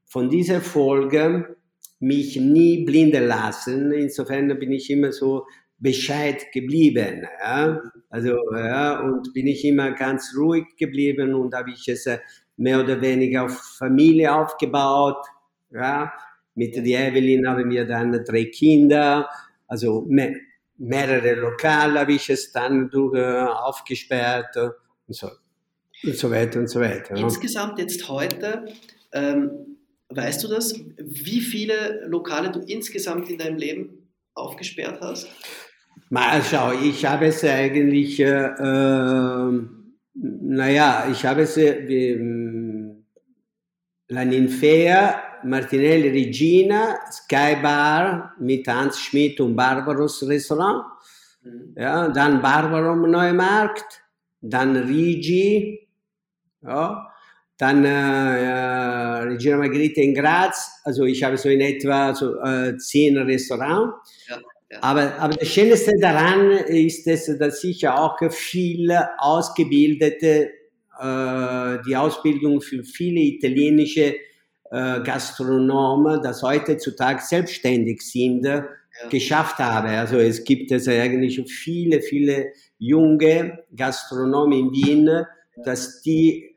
[0.06, 1.58] von dieser Folge
[2.00, 3.92] mich nie blinden lassen.
[3.92, 5.46] Insofern bin ich immer so
[5.78, 7.28] Bescheid geblieben.
[7.44, 7.82] Ja?
[8.10, 12.20] Also, ja, und bin ich immer ganz ruhig geblieben und habe ich es äh,
[12.56, 15.26] mehr oder weniger auf Familie aufgebaut.
[15.72, 16.14] Ja?
[16.56, 19.30] Mit der Evelyn haben wir dann drei Kinder,
[19.68, 20.36] also me
[20.78, 25.30] mehrere Lokale habe ich es dann durch, äh, aufgesperrt und so,
[26.04, 27.16] und so weiter und so weiter.
[27.16, 28.66] Insgesamt jetzt heute,
[29.14, 29.78] ähm,
[30.10, 35.28] weißt du das, wie viele Lokale du insgesamt in deinem Leben aufgesperrt hast?
[36.10, 39.62] Mal schau, ich habe es eigentlich, äh, äh,
[40.16, 42.18] naja, ich habe es, äh,
[44.08, 50.86] la Ninfea Martinelli Regina, Sky Bar mit Hans Schmidt und Barbaros Restaurant.
[51.44, 51.76] Mhm.
[51.76, 54.02] Ja, dann Barbarum Neumarkt,
[54.42, 55.88] dann Rigi,
[56.62, 57.08] ja,
[57.58, 60.82] dann äh, Regina Margherita in Graz.
[60.84, 63.96] Also ich habe so in etwa so, äh, zehn Restaurants.
[64.28, 64.40] Ja,
[64.72, 64.78] ja.
[64.82, 70.50] Aber, aber das Schönste daran ist, es, dass ich auch viele ausgebildete,
[71.00, 74.16] äh, die Ausbildung für viele italienische
[74.72, 78.66] äh, Gastronomen, das heutzutage selbstständig sind, ja.
[79.10, 79.90] geschafft habe.
[79.90, 85.26] Also es gibt es eigentlich viele, viele junge Gastronomen in Wien,
[85.64, 86.48] dass die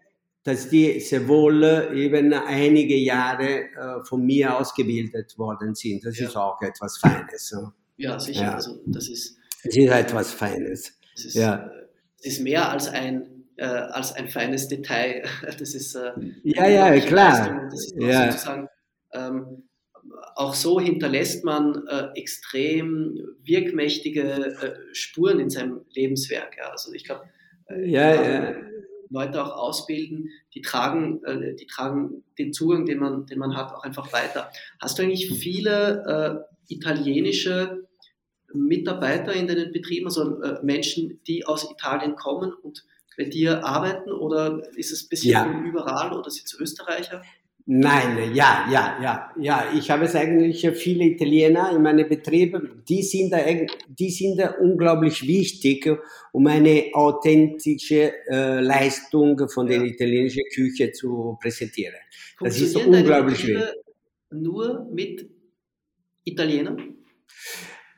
[0.45, 6.05] dass die sehr wohl eben einige Jahre äh, von mir ausgebildet worden sind.
[6.05, 6.29] Das ja.
[6.29, 7.49] ist auch etwas Feines.
[7.49, 7.73] So.
[7.97, 8.43] Ja, sicher.
[8.43, 8.55] Ja.
[8.57, 10.93] Also, das ist, das ist etwas Feines.
[11.15, 11.71] Das ist, ja.
[12.19, 15.25] das ist mehr als ein äh, als ein feines Detail.
[15.59, 16.13] Das ist äh,
[16.43, 17.69] ja, ja, klar.
[17.71, 18.31] Das ist ja.
[18.31, 18.69] sozusagen
[19.13, 19.65] ähm,
[20.37, 26.57] auch so hinterlässt man äh, extrem wirkmächtige äh, Spuren in seinem Lebenswerk.
[26.59, 26.71] Ja.
[26.71, 27.23] Also ich glaube,
[27.69, 28.55] äh, ja, ja.
[29.11, 33.73] Leute auch ausbilden, die tragen, äh, die tragen den Zugang, den man, den man hat,
[33.73, 34.51] auch einfach weiter.
[34.81, 37.87] Hast du eigentlich viele italienische
[38.55, 42.85] Mitarbeiter in deinen Betrieben, also Menschen, die aus Italien kommen und
[43.17, 45.63] bei dir arbeiten oder ist es ein bisschen ja.
[45.65, 47.23] überall oder sind es Österreicher?
[47.67, 49.73] Nein, ja, ja, ja, ja.
[49.75, 52.83] Ich habe es eigentlich viele Italiener in meinen Betrieben.
[52.87, 53.39] Die sind da,
[53.89, 55.91] die sind da unglaublich wichtig,
[56.33, 59.79] um eine authentische äh, Leistung von ja.
[59.79, 61.95] der italienischen Küche zu präsentieren.
[62.39, 63.65] Das ist unglaublich wichtig.
[64.31, 65.27] Nur mit
[66.25, 66.97] Italienern?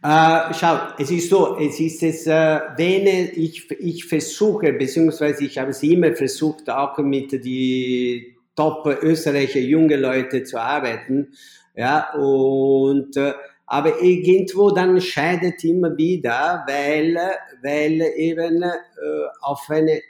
[0.06, 5.58] Äh, schau, es ist so, es ist es, äh, wenn ich, ich versuche, beziehungsweise ich
[5.58, 11.32] habe es immer versucht, auch mit die top Österreicher junge Leute zu arbeiten,
[11.74, 13.32] ja, und, äh,
[13.66, 17.18] aber irgendwo dann scheidet immer wieder, weil,
[17.64, 18.72] weil eben äh,
[19.40, 20.00] auf eine,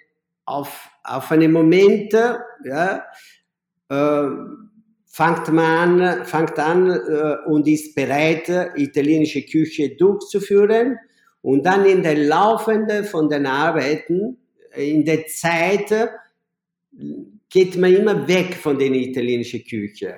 [0.44, 3.02] auf, auf einen Moment, ja,
[3.88, 4.28] äh,
[5.16, 10.98] fängt man an, fängt an äh, und ist bereit, italienische Küche durchzuführen.
[11.40, 14.36] Und dann in der Laufende von den Arbeiten,
[14.74, 15.90] in der Zeit,
[17.48, 20.16] geht man immer weg von der italienischen Küche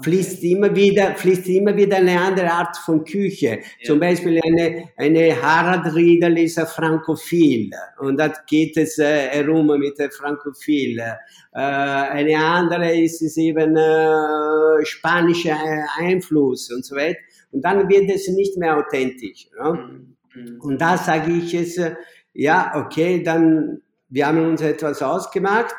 [0.00, 3.58] fließt immer wieder, fließt immer wieder eine andere Art von Küche.
[3.80, 3.86] Ja.
[3.86, 9.66] Zum Beispiel eine, eine Harald Riedel ist ein Frankophil und da geht es äh, herum
[9.78, 10.98] mit der Frankophil.
[10.98, 11.18] Äh,
[11.52, 15.58] eine andere ist es eben äh, spanischer
[15.98, 17.18] Einfluss und so weiter.
[17.50, 19.48] Und dann wird es nicht mehr authentisch.
[19.58, 20.02] Ne?
[20.34, 20.60] Mhm.
[20.60, 21.94] Und da sage ich es, äh,
[22.34, 25.74] ja, okay, dann, wir haben uns etwas ausgemacht,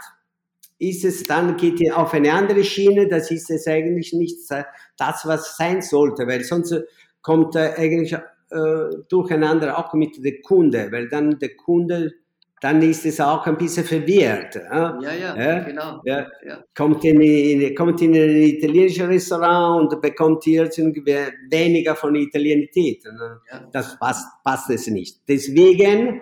[0.79, 4.37] ist es dann, geht ihr auf eine andere Schiene, das ist es eigentlich nicht
[4.97, 6.73] das, was sein sollte, weil sonst
[7.21, 8.19] kommt äh, eigentlich äh,
[9.09, 12.13] durcheinander auch mit der Kunde, weil dann der Kunde,
[12.61, 14.55] dann ist es auch ein bisschen verwirrt.
[14.55, 14.61] Äh?
[14.61, 16.01] Ja, ja, ja genau.
[16.05, 16.27] Ja.
[16.75, 23.03] Kommt, in, in, kommt in ein italienisches Restaurant und bekommt hier weniger von Italianität.
[23.03, 23.39] Ne?
[23.51, 23.69] Ja.
[23.71, 25.21] Das passt, passt es nicht.
[25.27, 26.21] Deswegen,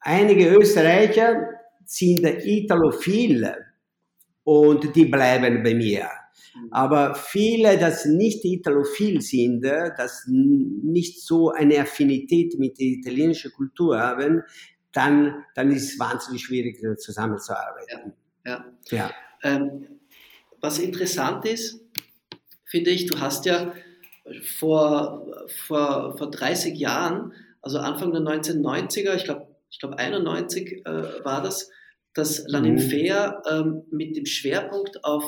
[0.00, 1.59] einige Österreicher,
[1.90, 3.56] sind Italophile
[4.44, 6.08] und die bleiben bei mir.
[6.70, 13.98] Aber viele, das nicht Italophil sind, das nicht so eine Affinität mit der italienischen Kultur
[13.98, 14.42] haben,
[14.92, 18.12] dann, dann ist es wahnsinnig schwierig, zusammenzuarbeiten.
[18.44, 18.64] Ja.
[18.90, 18.98] ja.
[18.98, 19.10] ja.
[19.42, 20.00] Ähm,
[20.60, 21.80] was interessant ist,
[22.66, 23.72] finde ich, du hast ja
[24.58, 25.26] vor,
[25.66, 31.42] vor, vor 30 Jahren, also Anfang der 1990er, ich glaube ich glaube 91 äh, war
[31.42, 31.70] das,
[32.20, 35.24] das Laninfea ähm, mit dem Schwerpunkt auf,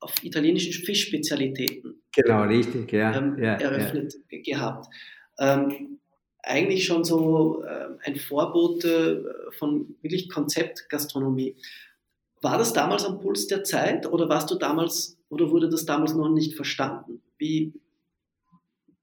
[0.00, 4.38] auf italienischen Fischspezialitäten genau, richtig, ja, ähm, ja eröffnet ja.
[4.42, 4.86] gehabt.
[5.38, 5.98] Ähm,
[6.42, 11.56] eigentlich schon so äh, ein Vorbote von wirklich Konzeptgastronomie.
[12.40, 16.14] War das damals am Puls der Zeit oder warst du damals oder wurde das damals
[16.14, 17.22] noch nicht verstanden?
[17.38, 17.72] Wie,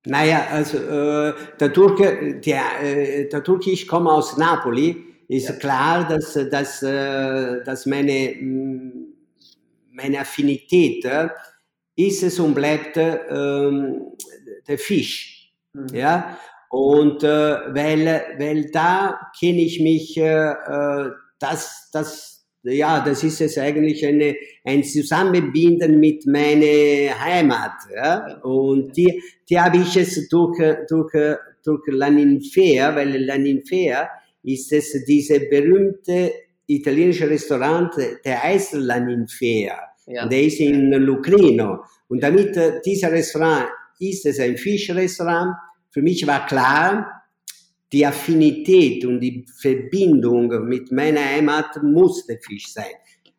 [0.06, 5.56] naja, also äh, der Turke, der, äh, Turke, ich komme aus Napoli ist ja.
[5.56, 9.14] klar, dass, dass, äh, dass meine, mm,
[9.92, 11.30] meine Affinität äh,
[11.96, 14.14] ist es und bleibt ähm,
[14.68, 15.54] der Fisch.
[15.74, 15.88] Mhm.
[15.94, 16.38] Ja?
[16.72, 18.06] Und äh, weil,
[18.40, 20.54] weil da kenne ich mich, äh,
[21.38, 27.74] das, das, ja, das ist es eigentlich eine, ein Zusammenbinden mit meiner Heimat.
[27.94, 28.40] Ja?
[28.42, 31.12] Und die, die habe ich es durch, durch,
[31.64, 34.10] durch Laninfea, weil Laninfea
[34.44, 36.32] ist es diese berühmte
[36.68, 37.92] italienische Restaurant,
[38.24, 39.78] der heißt La Ninfea.
[40.06, 40.28] Ja.
[40.28, 41.84] Der ist in Lucrino.
[42.08, 43.68] Und damit äh, dieser Restaurant
[44.00, 45.56] ist es ein Fischrestaurant,
[45.92, 47.24] für mich war klar,
[47.92, 52.94] die Affinität und die Verbindung mit meiner Heimat muss der Fisch sein.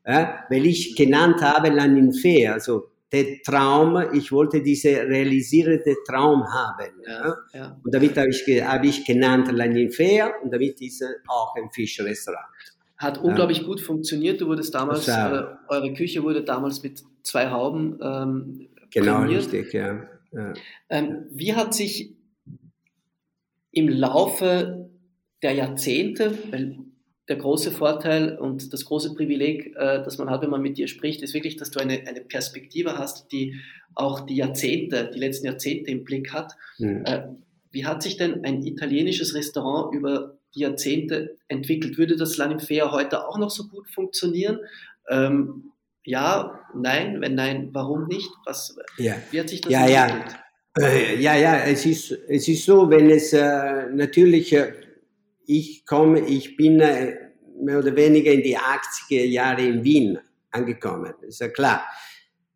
[0.06, 6.44] Ja, weil ich genannt habe La Ninfea, also der Traum, ich wollte diese realisierte Traum
[6.44, 6.92] haben.
[7.06, 7.80] Ja, ja.
[7.82, 12.46] Und damit habe ich, hab ich genannt La Ninfea und damit ist auch ein Fischrestaurant.
[12.96, 14.40] Hat unglaublich gut funktioniert.
[14.40, 19.52] Du wurdest damals, äh, eure Küche wurde damals mit zwei Hauben ähm, Genau, prämiert.
[19.52, 20.06] richtig, ja.
[20.88, 22.14] Ähm, wie hat sich
[23.72, 24.90] im Laufe
[25.42, 26.78] der Jahrzehnte, weil
[27.30, 30.88] der große Vorteil und das große Privileg, äh, das man hat, wenn man mit dir
[30.88, 33.54] spricht, ist wirklich, dass du eine, eine Perspektive hast, die
[33.94, 36.56] auch die Jahrzehnte, die letzten Jahrzehnte im Blick hat.
[36.78, 37.04] Mhm.
[37.06, 37.28] Äh,
[37.70, 41.98] wie hat sich denn ein italienisches Restaurant über die Jahrzehnte entwickelt?
[41.98, 44.58] Würde das Lanimfea heute auch noch so gut funktionieren?
[45.08, 45.70] Ähm,
[46.04, 48.28] ja, nein, wenn nein, warum nicht?
[48.44, 49.14] Was, ja.
[49.30, 50.36] Wie hat sich das ja, entwickelt?
[50.78, 50.84] Ja.
[50.84, 54.72] Äh, ja, ja, es ist, es ist so, wenn es äh, natürlich äh,
[55.50, 57.16] ich komme, ich bin äh,
[57.60, 60.18] mehr oder weniger in die 80er Jahre in Wien
[60.50, 61.82] angekommen, ist ja klar.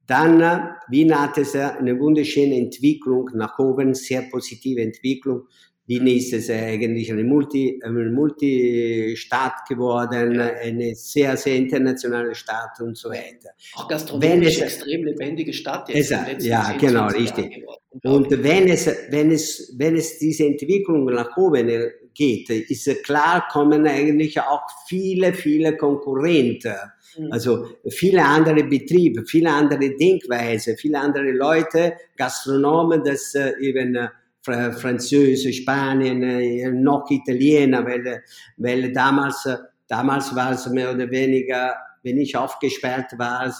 [0.06, 5.48] Dann, äh, Wien hatte es eine wunderschöne Entwicklung nach oben, sehr positive Entwicklung.
[5.86, 12.96] Wien ist es eigentlich eine Multi, eine Multistadt geworden, eine sehr, sehr internationale Stadt und
[12.96, 13.50] so weiter.
[13.74, 16.10] Auch gastronomisch eine extrem lebendige Stadt jetzt.
[16.10, 17.64] Es, ja, genau, richtig.
[18.02, 21.70] Und wenn es, wenn es, wenn es diese Entwicklung nach oben
[22.12, 26.74] geht, ist klar, kommen eigentlich auch viele, viele Konkurrenten.
[27.16, 27.32] Mhm.
[27.32, 33.96] Also viele andere Betriebe, viele andere Denkweise, viele andere Leute, Gastronomen, das äh, eben
[34.42, 38.22] Französisch, Spanien, noch Italiener, weil,
[38.58, 39.48] weil damals,
[39.88, 43.50] damals war es mehr oder weniger, wenn ich aufgesperrt war,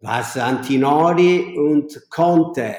[0.00, 2.74] war es Antinori und Conte.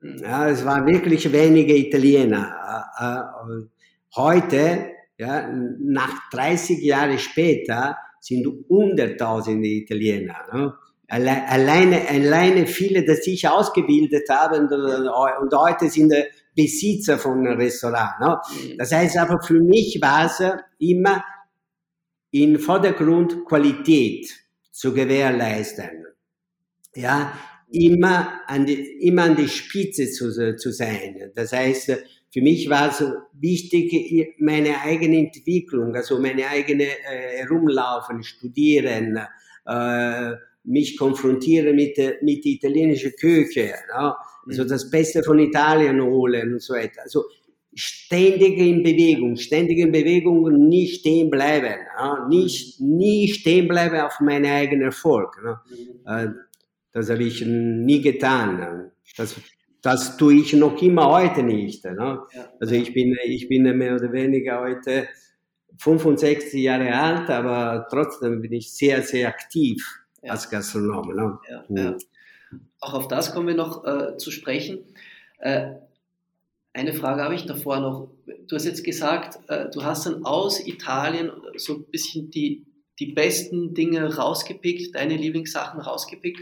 [0.00, 2.84] Ja, es waren wirklich wenige Italiener.
[2.98, 5.48] Äh, heute, ja,
[5.80, 10.36] nach 30 Jahren später, sind hunderttausende Italiener.
[10.52, 10.74] Ne?
[11.08, 16.12] Alleine, alleine viele, die sich ausgebildet haben und heute sind
[16.54, 18.20] Besitzer von einem Restaurant.
[18.20, 18.38] Ne?
[18.72, 18.78] Mhm.
[18.78, 20.42] Das heißt aber, für mich war es
[20.78, 21.24] immer
[22.30, 24.28] in Vordergrund Qualität
[24.70, 26.07] zu gewährleisten.
[26.94, 27.32] Ja,
[27.70, 31.30] immer an die, immer an die Spitze zu, zu sein.
[31.34, 31.92] Das heißt,
[32.30, 39.18] für mich war es wichtig, meine eigene Entwicklung, also meine eigene äh, Herumlaufen, Studieren,
[39.66, 40.32] äh,
[40.64, 44.16] mich konfrontieren mit, mit der italienischen Küche, ja?
[44.46, 44.68] also mhm.
[44.68, 47.02] das Beste von Italien holen und so weiter.
[47.02, 47.24] Also
[47.74, 52.26] ständig in Bewegung, ständig in Bewegung und nie stehen bleiben, ja?
[52.28, 52.96] nicht, mhm.
[52.96, 55.40] nie stehen bleiben auf meinen eigenen Erfolg.
[55.42, 55.62] Ja?
[55.70, 56.06] Mhm.
[56.06, 56.47] Äh,
[56.98, 58.90] das habe ich nie getan.
[59.16, 59.36] Das,
[59.82, 61.84] das tue ich noch immer heute nicht.
[61.84, 62.20] Ne?
[62.32, 62.52] Ja.
[62.60, 65.08] Also ich bin, ich bin mehr oder weniger heute
[65.78, 69.84] 65 Jahre alt, aber trotzdem bin ich sehr, sehr aktiv
[70.22, 70.32] ja.
[70.32, 71.14] als Gastronom.
[71.14, 71.38] Ne?
[71.48, 71.96] Ja, ja.
[72.80, 74.80] Auch auf das kommen wir noch äh, zu sprechen.
[75.38, 75.74] Äh,
[76.72, 78.10] eine Frage habe ich davor noch.
[78.46, 82.66] Du hast jetzt gesagt, äh, du hast dann aus Italien so ein bisschen die,
[82.98, 86.40] die besten Dinge rausgepickt, deine Lieblingssachen rausgepickt.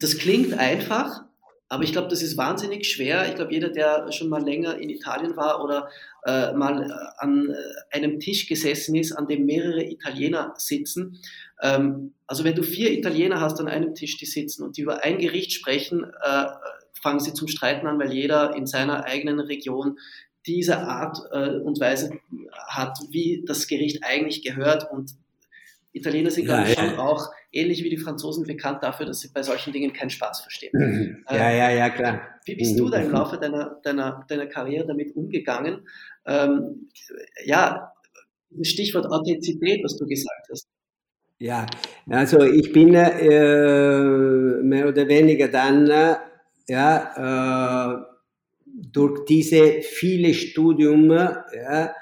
[0.00, 1.22] Das klingt einfach,
[1.68, 3.28] aber ich glaube, das ist wahnsinnig schwer.
[3.28, 5.88] Ich glaube, jeder, der schon mal länger in Italien war oder
[6.24, 11.20] äh, mal äh, an äh, einem Tisch gesessen ist, an dem mehrere Italiener sitzen.
[11.62, 15.04] Ähm, also wenn du vier Italiener hast an einem Tisch, die sitzen und die über
[15.04, 16.46] ein Gericht sprechen, äh,
[17.00, 19.98] fangen sie zum Streiten an, weil jeder in seiner eigenen Region
[20.46, 22.18] diese Art äh, und Weise
[22.66, 24.90] hat, wie das Gericht eigentlich gehört.
[24.90, 25.12] Und
[25.92, 29.30] Italiener sind, glaube ich, ja, schon auch ähnlich wie die Franzosen bekannt dafür, dass sie
[29.32, 30.70] bei solchen Dingen keinen Spaß verstehen.
[30.72, 31.24] Mhm.
[31.28, 32.20] Ja, ja, ja, klar.
[32.44, 33.14] Wie bist du da im mhm.
[33.14, 35.88] Laufe deiner, deiner, deiner Karriere damit umgegangen?
[36.26, 36.88] Ähm,
[37.44, 37.92] ja,
[38.62, 40.68] Stichwort Authentizität, was du gesagt hast.
[41.38, 41.66] Ja,
[42.08, 43.18] also ich bin äh,
[44.62, 46.16] mehr oder weniger dann äh,
[46.68, 48.04] ja, äh,
[48.66, 51.94] durch diese viele Studium ja,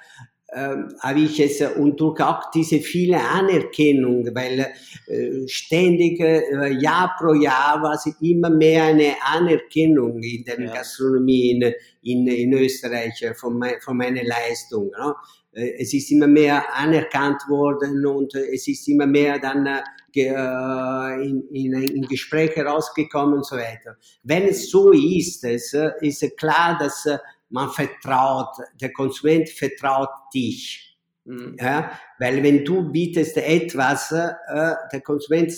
[0.50, 4.72] habe ich es und durch auch diese viele Anerkennung, weil
[5.06, 10.72] äh, ständig äh, Jahr pro Jahr war es immer mehr eine Anerkennung in der ja.
[10.72, 14.90] Gastronomie in, in, in Österreich von, mein, von meiner Leistung.
[14.98, 15.14] No?
[15.52, 21.46] Äh, es ist immer mehr anerkannt worden und es ist immer mehr dann äh, in,
[21.52, 23.98] in, in Gespräche rausgekommen und so weiter.
[24.22, 27.06] Wenn es so ist, es, ist klar, dass
[27.50, 30.96] man vertraut, der Konsument vertraut dich.
[31.24, 31.56] Mhm.
[31.60, 35.52] Ja, weil wenn du bietest etwas, äh, der Konsument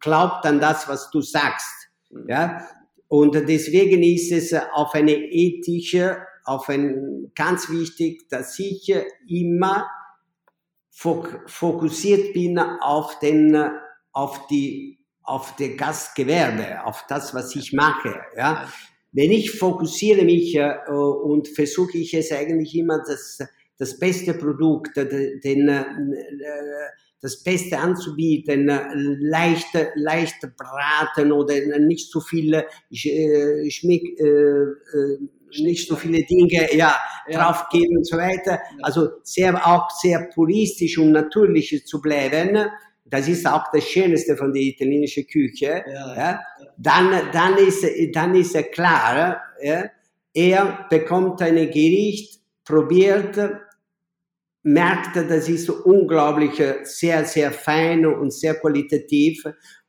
[0.00, 1.88] glaubt an das, was du sagst.
[2.10, 2.26] Mhm.
[2.28, 2.68] Ja,
[3.08, 8.92] und deswegen ist es auf eine ethische, auf ein ganz wichtig, dass ich
[9.28, 9.90] immer
[10.90, 13.70] fokussiert bin auf den,
[14.12, 18.20] auf die, auf der Gastgewerbe, auf das, was ich mache.
[18.36, 18.66] Ja,
[19.12, 23.38] wenn ich fokussiere mich äh, und versuche ich es eigentlich immer das,
[23.78, 25.84] das beste Produkt, den, äh,
[27.20, 28.66] das Beste anzubieten,
[29.20, 35.18] leicht, leicht braten oder nicht so viel äh, Schmick, äh, äh,
[35.62, 36.96] nicht so viele Dinge ja,
[37.28, 37.38] ja.
[37.38, 38.60] draufgeben und so weiter.
[38.80, 42.66] Also sehr, auch sehr puristisch und natürlich zu bleiben
[43.04, 46.40] das ist auch das Schönste von der italienischen Küche, ja, ja.
[46.76, 49.84] Dann, dann, ist, dann ist er klar, ja,
[50.34, 53.38] er bekommt ein Gericht, probiert,
[54.62, 59.44] merkt, das ist unglaublich sehr, sehr fein und sehr qualitativ.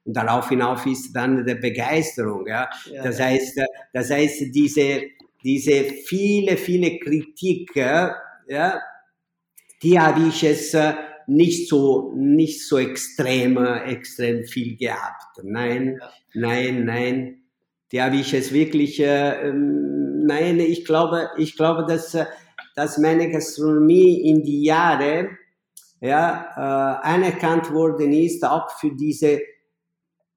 [0.05, 2.45] Und darauf hinauf ist dann der Begeisterung.
[2.47, 2.69] Ja.
[2.91, 3.61] ja das, Heißt,
[3.93, 5.03] das heißt, diese,
[5.43, 8.81] diese viele, viele Kritik, ja,
[9.81, 10.75] die habe ich es
[11.27, 15.39] nicht so, nicht so extrem, extrem viel gehabt.
[15.43, 16.09] Nein, ja.
[16.33, 17.43] nein, nein.
[17.91, 22.25] Die habe ich es wirklich, äh, ähm, nein, ich glaube, ich glaube, dass, äh,
[22.75, 25.29] dass meine Gastronomie in die Jahre,
[26.01, 29.41] ja, äh, anerkannt worden ist, auch für diese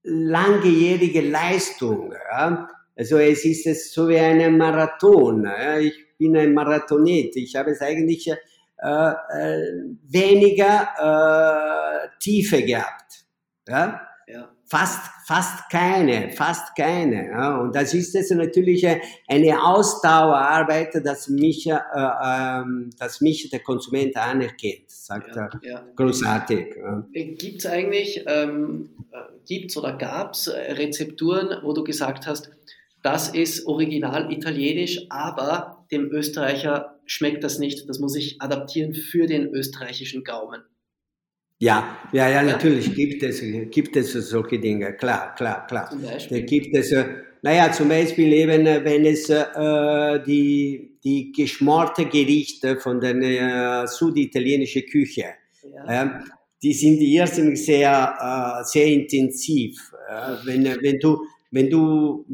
[0.02, 2.12] langjährige Leistung.
[2.30, 2.68] Ja.
[2.94, 5.44] Also es ist so wie ein Marathon.
[5.44, 5.78] Ja.
[5.78, 7.36] Ich bin ein Marathonet.
[7.36, 8.36] Ich habe es eigentlich äh,
[10.08, 13.24] weniger äh, Tiefe gehabt.
[13.68, 14.00] Ja?
[14.28, 14.48] Ja.
[14.68, 17.28] fast, fast keine, fast keine.
[17.28, 17.58] Ja.
[17.58, 18.84] Und das ist jetzt natürlich
[19.28, 25.60] eine Ausdauerarbeit, dass mich, äh, ähm, dass mich der Konsument anerkennt, sagt ja, er.
[25.62, 25.84] Ja.
[25.94, 26.76] Großartig.
[27.12, 29.16] Äh, gibt es eigentlich, ähm, äh,
[29.46, 32.50] gibt's oder gab es Rezepturen, wo du gesagt hast,
[33.02, 37.88] das ist original italienisch, aber dem Österreicher schmeckt das nicht.
[37.88, 40.62] Das muss ich adaptieren für den österreichischen Gaumen.
[41.58, 43.40] Ja, ja, ja, natürlich gibt es,
[43.70, 45.88] gibt es solche Dinge, klar, klar, klar.
[45.88, 46.40] Zum Beispiel?
[46.40, 47.06] Da gibt es, äh,
[47.40, 53.86] naja, zum Beispiel eben, äh, wenn es äh, die, die geschmorte Gerichte von der äh,
[53.86, 55.28] süditalienischen Küche,
[55.62, 56.02] ja.
[56.04, 56.10] äh,
[56.62, 59.92] die sind irrsinnig sehr, äh, sehr intensiv.
[60.44, 62.26] wenn, wenn du, wenn du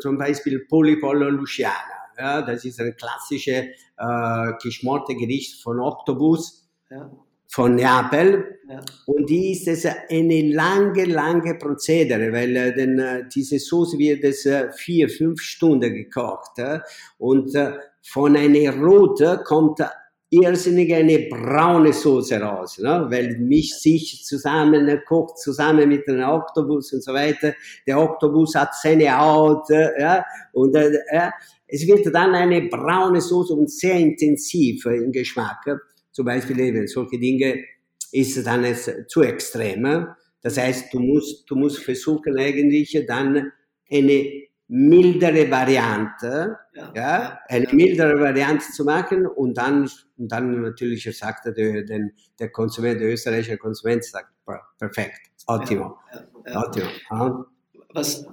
[0.00, 3.66] zum Beispiel Polipollo Luciana, ja, das ist ein klassisches
[3.98, 7.10] äh, geschmorte Gericht von Octopus, ja
[7.48, 8.58] von Neapel.
[8.68, 8.80] Ja.
[9.06, 14.24] Und die ist es eine lange, lange Prozedere, weil äh, denn, äh, diese Soße wird
[14.24, 16.58] es äh, vier, fünf Stunden gekocht.
[16.58, 16.80] Äh,
[17.18, 17.72] und äh,
[18.02, 19.80] von einer rote kommt
[20.28, 23.06] irrsinnig eine braune Soße raus, ne?
[23.08, 27.54] weil mich sich zusammen äh, kocht, zusammen mit einem Oktopus und so weiter.
[27.86, 31.30] Der Oktopus hat seine Haut, ja, und äh,
[31.68, 35.64] es wird dann eine braune Soße und sehr intensiv im Geschmack.
[36.12, 37.64] Zum Beispiel eben solche Dinge,
[38.12, 40.06] ist dann es zu extrem.
[40.42, 43.52] Das heißt, du musst, du musst versuchen eigentlich dann
[43.90, 51.04] eine mildere Variante, ja, ja eine mildere Variante zu machen und dann, und dann natürlich
[51.16, 54.30] sagt der, der, der Konsument, der österreichische Konsument sagt,
[54.78, 57.44] perfekt, ottimo, ja, ja, ottimo.
[57.92, 58.26] Was,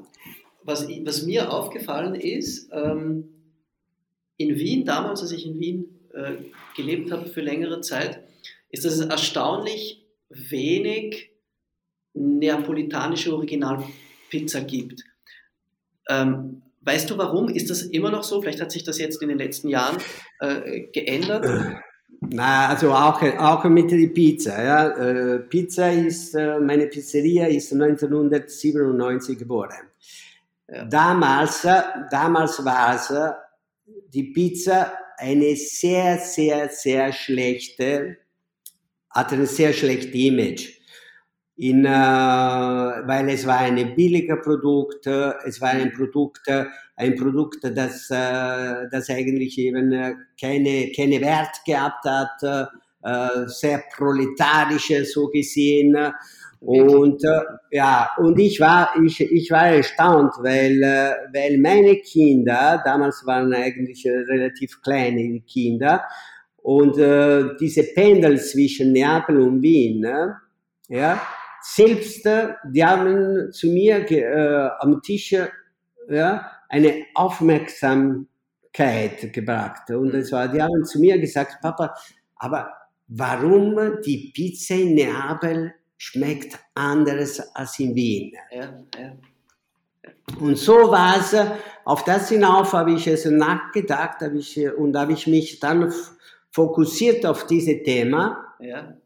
[0.66, 3.30] was, was mir aufgefallen ist, ähm,
[4.38, 6.34] in Wien, damals, als ich in Wien äh,
[6.76, 8.24] gelebt habe für längere Zeit,
[8.70, 11.32] ist, dass es erstaunlich wenig
[12.14, 15.04] neapolitanische Originalpizza gibt.
[16.10, 17.50] Ähm, weißt du warum?
[17.50, 18.42] Ist das immer noch so?
[18.42, 19.98] Vielleicht hat sich das jetzt in den letzten Jahren
[20.40, 21.46] äh, geändert.
[22.30, 24.64] Na, also auch, auch mit der Pizza.
[24.64, 24.88] Ja.
[24.90, 29.90] Äh, Pizza ist, äh, meine Pizzeria ist 1997 geboren.
[30.68, 31.68] Damals,
[32.10, 33.14] damals war es
[34.10, 38.18] die Pizza eine sehr, sehr, sehr schlechte,
[39.10, 40.80] hatte ein sehr schlechtes Image.
[41.56, 46.50] In, äh, weil es war ein billiger Produkt, es war ein Produkt,
[46.96, 49.92] ein Produkt, das, äh, das eigentlich eben
[50.40, 52.72] keine, keine Wert gehabt hat,
[53.04, 55.96] äh, sehr proletarisch so gesehen
[56.66, 57.42] und äh,
[57.72, 63.54] ja, und ich war, ich, ich war erstaunt, weil, äh, weil meine Kinder, damals waren
[63.54, 66.04] eigentlich äh, relativ kleine Kinder,
[66.64, 70.38] und äh, diese Pendel zwischen Neapel und Wien, ne,
[70.88, 71.22] ja,
[71.62, 75.36] selbst, äh, die haben zu mir äh, am Tisch
[76.10, 79.92] ja, eine Aufmerksamkeit gebracht.
[79.92, 81.94] Und es war, die haben zu mir gesagt, Papa,
[82.38, 82.72] aber
[83.08, 88.34] warum die Pizza in Neapel schmeckt anders als in Wien.
[88.52, 89.18] Ja, ja.
[90.40, 91.36] Und so war es,
[91.86, 95.94] auf das hinauf habe ich es nachgedacht habe ich, und habe ich mich dann
[96.52, 98.56] fokussiert auf dieses Thema.
[98.60, 98.98] Ja.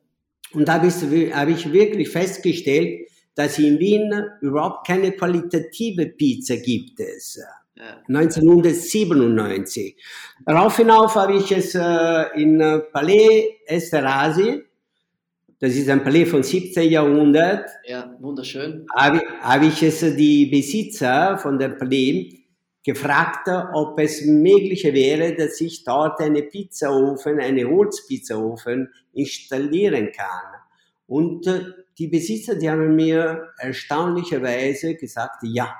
[0.53, 4.11] Und habe ich, habe ich wirklich festgestellt, dass in Wien
[4.41, 7.39] überhaupt keine qualitative Pizza gibt es.
[7.75, 8.01] Ja.
[8.07, 9.95] 1997.
[10.45, 12.57] Darauf hinauf habe ich es äh, in
[12.91, 14.63] Palais Esterasi
[15.59, 16.89] das ist ein Palais vom 17.
[16.89, 17.69] Jahrhundert.
[17.83, 18.85] Ja, wunderschön.
[18.95, 22.29] Habe, habe ich es die Besitzer von dem Palais
[22.83, 30.61] gefragt, ob es möglich wäre, dass ich dort eine Pizzaofen, eine Holzpizzaofen installieren kann.
[31.07, 31.61] Und äh,
[31.97, 35.75] die Besitzer, die haben mir erstaunlicherweise gesagt, ja.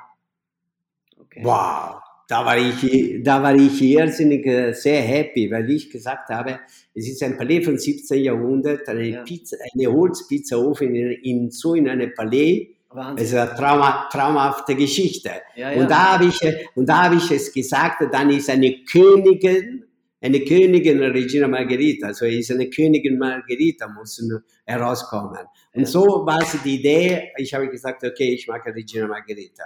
[1.19, 1.41] Okay.
[1.43, 6.59] Wow, da war ich, da war ich irrsinnig äh, sehr happy, weil ich gesagt habe,
[6.93, 8.21] es ist ein Palais vom 17.
[8.21, 9.23] Jahrhundert, eine, ja.
[9.23, 12.75] Pizza, eine Holzpizzaofen in, in, so in einem Palais.
[12.89, 13.25] Wahnsinn.
[13.25, 15.31] Es ist eine trauma, traumhafte Geschichte.
[15.55, 15.81] Ja, ja.
[15.81, 16.39] Und da habe ich,
[16.75, 19.85] und da habe ich es gesagt, dann ist eine Königin,
[20.19, 24.21] eine Königin Regina Margherita, also ist eine Königin Margherita muss
[24.65, 25.45] herauskommen.
[25.73, 29.63] Und so war es die Idee, ich habe gesagt, okay, ich mag Regina Margherita.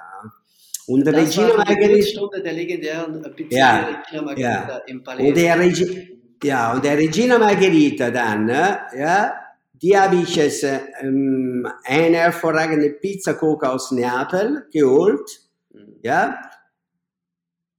[0.88, 2.08] Und das Regina Margherita.
[2.08, 4.82] Stunde der legendären Pizzeria ja, Regina Margherita ja.
[4.88, 5.28] im Palais.
[5.28, 9.34] Und der, Regi ja, und der Regina Margherita dann, ja,
[9.74, 15.96] die habe ich es ähm, eine hervorragende Pizzakocher aus Neapel geholt, mhm.
[16.04, 16.38] ja.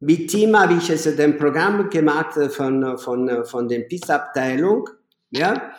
[0.01, 4.89] Mit ihm habe ich es ein Programm gemacht von, von, von der Pizza-Abteilung,
[5.31, 5.71] ja.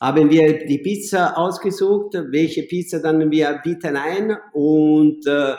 [0.00, 5.54] haben wir die Pizza ausgesucht, welche Pizza dann wir bieten ein und äh,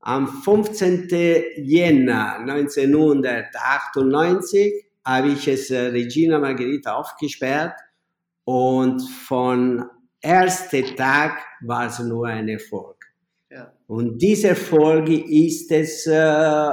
[0.00, 1.08] am 15.
[1.56, 7.74] Jänner 1998 habe ich es äh, Regina Margherita aufgesperrt
[8.44, 9.84] und von
[10.20, 12.96] ersten Tag war es nur ein Erfolg.
[13.50, 13.72] Ja.
[13.86, 16.70] Und dieser Erfolg ist es äh,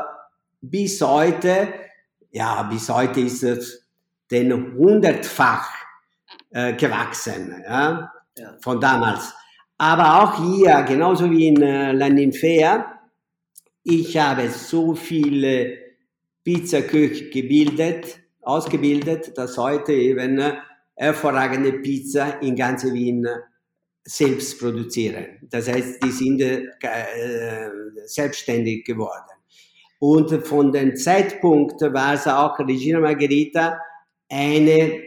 [0.61, 1.73] bis heute,
[2.31, 3.87] ja, bis heute ist es
[4.29, 5.69] den hundertfach
[6.51, 9.33] äh, gewachsen, ja, ja, von damals.
[9.77, 12.96] Aber auch hier, genauso wie in äh, La Ninfea,
[13.89, 15.77] ich habe so viele
[16.43, 20.41] Pizzaköche gebildet, ausgebildet, dass heute eben
[20.93, 23.25] hervorragende Pizza in ganz Wien
[24.03, 25.39] selbst produzieren.
[25.43, 26.59] Das heißt, die sind äh,
[28.05, 29.31] selbstständig geworden.
[29.99, 33.79] Und von dem Zeitpunkt war es auch Regina Margherita
[34.29, 35.01] eine,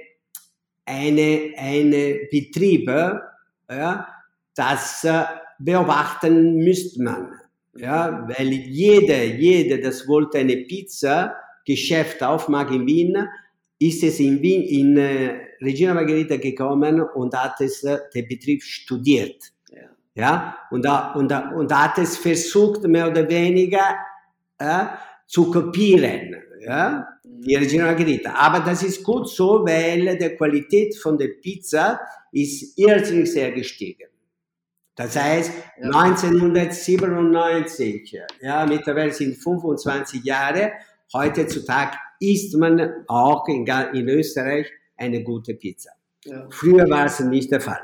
[0.87, 4.09] eine, eine Betrieb, ja,
[4.55, 5.25] das äh,
[5.59, 7.40] beobachten müsste man.
[7.77, 13.29] Ja, weil jeder, jeder, das wollte eine Pizza, Geschäft aufmachen in Wien,
[13.79, 18.63] ist es in Wien, in äh, Regina Margherita gekommen und hat es, äh, den Betrieb
[18.63, 19.53] studiert.
[19.71, 19.89] Ja.
[20.15, 20.57] ja?
[20.71, 23.97] Und, da, und, und hat es versucht, mehr oder weniger
[24.59, 24.87] äh,
[25.27, 26.37] zu kopieren.
[26.61, 27.09] Ja?
[27.25, 28.35] Die Regina Margherita.
[28.35, 32.01] Aber das ist gut so, weil die Qualität von der Pizza
[32.33, 34.10] ist irrsinnig sehr gestiegen.
[35.01, 35.89] Das heißt, ja.
[35.89, 40.73] 1997, ja, mittlerweile sind 25 Jahre,
[41.15, 45.93] heutzutage isst man auch in, in Österreich eine gute Pizza.
[46.27, 46.47] Ja.
[46.51, 47.81] Früher war es nicht der Fall.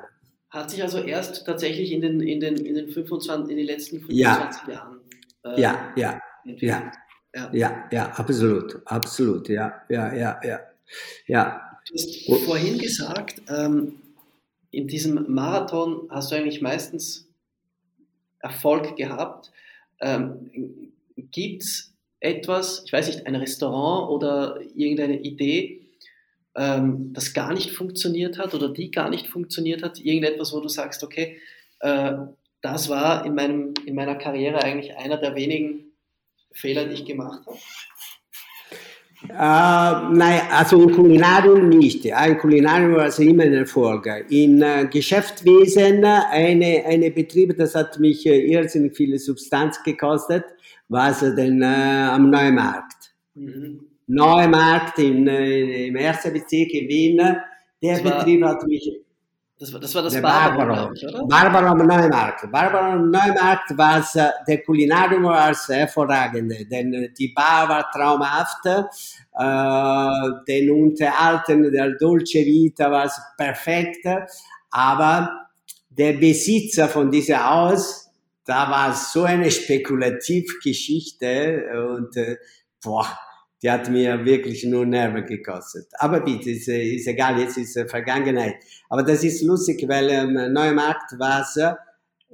[0.50, 4.00] Hat sich also erst tatsächlich in den, in den, in den, 25, in den letzten
[4.00, 4.74] 25 ja.
[4.74, 5.00] Jahren.
[5.42, 6.92] Äh, ja, ja, ja,
[7.34, 10.60] ja, ja, ja, absolut, absolut, ja, ja, ja, ja.
[11.26, 11.62] ja.
[11.88, 14.02] Du hast vorhin gesagt, ähm,
[14.70, 17.28] in diesem Marathon hast du eigentlich meistens
[18.40, 19.50] Erfolg gehabt.
[20.00, 25.86] Ähm, Gibt es etwas, ich weiß nicht, ein Restaurant oder irgendeine Idee,
[26.54, 29.98] ähm, das gar nicht funktioniert hat oder die gar nicht funktioniert hat?
[29.98, 31.38] Irgendetwas, wo du sagst, okay,
[31.80, 32.14] äh,
[32.62, 35.92] das war in, meinem, in meiner Karriere eigentlich einer der wenigen
[36.52, 37.58] Fehler, die ich gemacht habe?
[39.31, 42.05] Uh, nein, also im Kulinarium nicht.
[42.05, 44.09] Im Kulinarium war es immer ein Erfolg.
[44.31, 50.45] In uh, Geschäftswesen, eine, eine Betrieb, das hat mich uh, irrsinnig viel Substanz gekostet,
[50.89, 53.12] war es denn am Neumarkt.
[53.35, 53.81] Mhm.
[54.07, 57.37] Neumarkt in, im ersten Bezirk in Wien.
[57.83, 59.05] Der Betrieb hat mich
[59.59, 61.26] das war das, war das Barbaro, oder?
[61.26, 62.52] Barbaro am Neumarkt.
[62.52, 68.82] Barbaro Neumarkt war äh, der Kulinarium war hervorragend, denn äh, die Bar war traumhaft, äh,
[70.46, 74.07] den Unterhalten der Dolce Vita war perfekt,
[74.70, 75.48] aber
[75.88, 78.11] der Besitzer von diesem Haus,
[78.44, 82.36] da war so eine Spekulativgeschichte und äh,
[82.84, 83.09] boah,
[83.62, 85.86] die hat mir wirklich nur Nerven gekostet.
[85.98, 88.57] Aber bitte, ist, ist egal, jetzt ist Vergangenheit.
[88.88, 91.59] Aber das ist lustig, weil im Neumarkt war es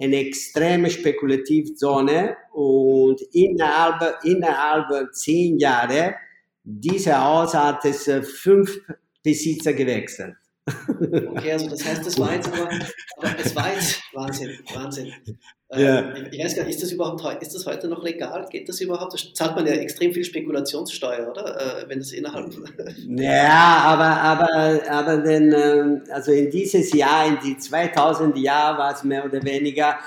[0.00, 6.16] eine extreme Spekulativzone und innerhalb, innerhalb zehn Jahre,
[6.64, 8.10] dieser Haus hat es
[8.40, 8.80] fünf
[9.22, 10.34] Besitzer gewechselt.
[10.66, 12.68] Okay, also das heißt, das war jetzt aber,
[13.16, 15.12] aber es war jetzt Wahnsinn, Wahnsinn.
[15.74, 16.00] Ja.
[16.00, 18.46] Ähm, ich weiß gar nicht, ist das überhaupt ist das heute noch legal?
[18.50, 19.14] Geht das überhaupt?
[19.14, 21.80] Da zahlt man ja extrem viel Spekulationssteuer, oder?
[21.80, 22.52] Äh, wenn das innerhalb.
[23.08, 28.94] Ja, aber, aber, aber denn, ähm, also in dieses Jahr, in die 2000 Jahr war
[28.94, 29.98] es mehr oder weniger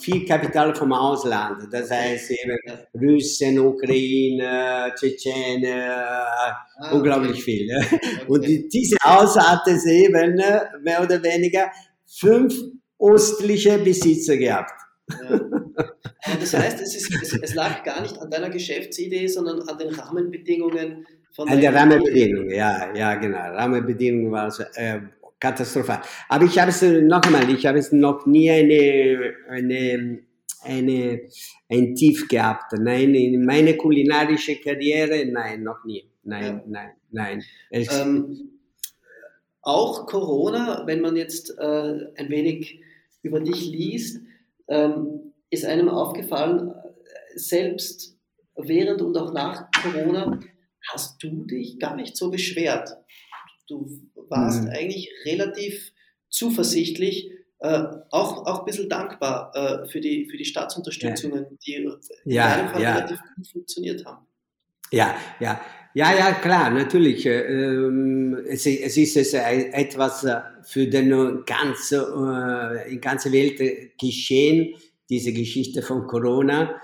[0.00, 1.68] viel Kapital vom Ausland.
[1.70, 2.58] Das heißt eben
[2.94, 7.42] Russen, Ukraine, Tschetschene, ah, unglaublich okay.
[7.42, 7.68] viel.
[7.76, 8.24] Okay.
[8.28, 10.36] Und diese Haus hat es eben
[10.82, 11.70] mehr oder weniger
[12.06, 12.54] fünf
[13.00, 14.72] östliche Besitzer gehabt.
[15.08, 15.40] Ja.
[16.40, 21.06] das heißt, es, ist, es, lag gar nicht an deiner Geschäftsidee, sondern an den Rahmenbedingungen
[21.32, 23.38] von An der Rahmenbedingungen, ja, ja, genau.
[23.38, 25.00] Rahmenbedingungen waren so, äh,
[25.40, 26.02] katastrophal.
[26.28, 30.20] Aber ich habe es noch einmal, ich habe es noch nie eine, eine,
[30.62, 31.20] eine,
[31.68, 32.72] ein Tief gehabt.
[32.78, 36.10] Nein, in meine kulinarische Karriere, nein, noch nie.
[36.22, 36.62] Nein, ja.
[36.66, 37.44] nein, nein.
[37.70, 38.50] Ähm,
[39.62, 41.62] auch Corona, wenn man jetzt äh,
[42.16, 42.80] ein wenig
[43.22, 44.20] über dich liest,
[44.68, 46.72] ähm, ist einem aufgefallen,
[47.34, 48.16] selbst
[48.56, 50.38] während und auch nach Corona
[50.92, 52.96] hast du dich gar nicht so beschwert.
[53.68, 53.88] Du
[54.30, 54.70] warst mhm.
[54.70, 55.92] eigentlich relativ
[56.28, 61.56] zuversichtlich, äh, auch, auch ein bisschen dankbar äh, für, die, für die Staatsunterstützungen, ja.
[61.66, 62.94] die ja, ja.
[62.94, 64.26] relativ gut funktioniert haben.
[64.92, 65.60] Ja, ja.
[65.94, 67.26] ja, ja, klar, natürlich.
[67.26, 70.26] Ähm, es, es ist etwas
[70.62, 73.60] für den ganze, äh, in ganze Welt
[74.00, 74.74] geschehen,
[75.08, 76.80] diese Geschichte von Corona.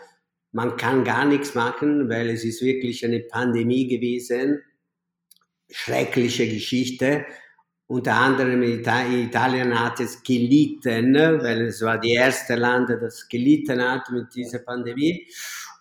[0.52, 4.62] Man kann gar nichts machen, weil es ist wirklich eine Pandemie gewesen.
[5.70, 7.26] Schreckliche Geschichte.
[7.88, 14.10] Unter anderem Italien hat es gelitten, weil es war die erste Land, das gelitten hat
[14.10, 15.26] mit dieser Pandemie.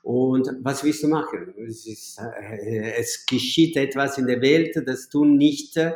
[0.04, 1.52] Und was willst du machen?
[1.68, 5.92] Es, ist, äh, es geschieht etwas in der Welt, das du nicht, äh,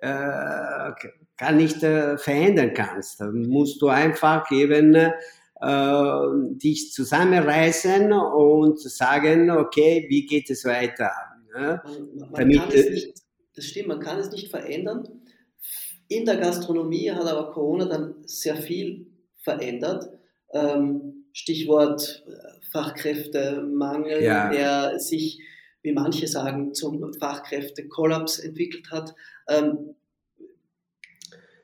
[0.00, 3.20] gar nicht äh, verändern kannst.
[3.20, 5.12] Musst du einfach eben äh,
[6.56, 11.12] dich zusammenreißen und sagen, okay, wie geht es weiter?
[11.54, 11.82] Ja?
[11.84, 13.22] Man, man Damit, nicht,
[13.54, 15.08] das stimmt, man kann es nicht verändern.
[16.08, 19.06] In der Gastronomie hat aber Corona dann sehr viel
[19.42, 20.08] verändert.
[20.52, 24.50] Ähm, Stichwort äh, Fachkräftemangel, ja.
[24.50, 25.40] der sich,
[25.82, 29.14] wie manche sagen, zum Fachkräftekollaps entwickelt hat.
[29.48, 29.94] Ähm,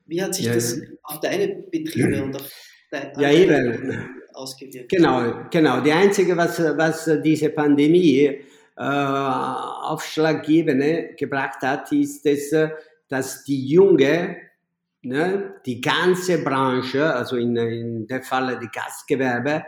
[0.07, 2.53] wie hat sich ja, das auf deine Betriebe und auf
[2.91, 4.09] deine ja, eben.
[4.33, 4.91] ausgewirkt?
[4.91, 5.81] Genau, genau.
[5.81, 8.41] Die einzige, was, was diese Pandemie
[8.77, 12.55] äh, Aufschlaggebende gebracht hat, ist es,
[13.09, 14.37] dass die junge,
[15.03, 19.65] ne, die ganze Branche, also in, in der Falle die Gastgewerbe,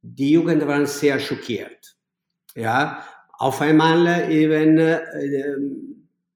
[0.00, 1.96] die Jugend waren sehr schockiert.
[2.54, 3.04] Ja,
[3.38, 5.56] auf einmal eben äh,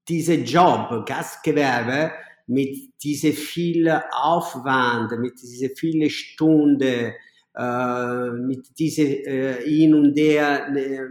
[0.07, 2.11] diese Job, Gastgewerbe,
[2.47, 7.13] mit diese viele Aufwand, mit diese viele Stunden,
[7.55, 11.07] äh, mit diese äh, hin und der, äh,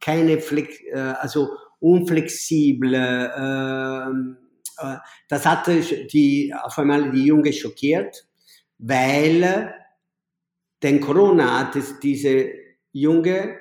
[0.00, 2.94] keine Flex, äh, also unflexible,
[3.36, 4.36] ähm,
[4.78, 4.96] äh,
[5.28, 8.26] das hat die, auf einmal die Junge schockiert,
[8.78, 9.74] weil
[10.82, 12.50] denn Corona hat es diese
[12.92, 13.58] Junge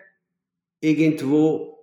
[0.79, 1.77] irgendwo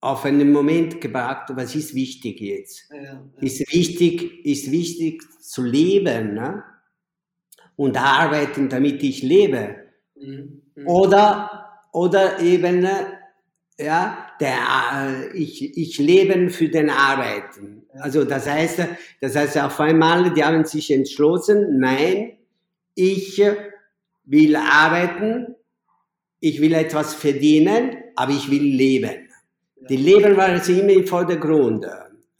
[0.00, 2.90] auf einen Moment gebracht, was ist wichtig jetzt?
[2.90, 3.24] Ja, ja.
[3.40, 6.64] Ist wichtig, ist wichtig zu leben ne?
[7.76, 9.76] und arbeiten, damit ich lebe.
[10.16, 10.62] Mhm.
[10.74, 10.88] Mhm.
[10.88, 12.84] Oder, oder eben,
[13.82, 17.86] ja, der, ich, ich lebe für den Arbeiten.
[17.94, 18.80] Also das heißt,
[19.20, 22.38] das heißt auf einmal, die haben sich entschlossen, nein,
[22.94, 23.42] ich
[24.24, 25.54] will arbeiten,
[26.40, 29.28] ich will etwas verdienen, aber ich will leben.
[29.88, 31.86] Die Leben war also immer im Vordergrund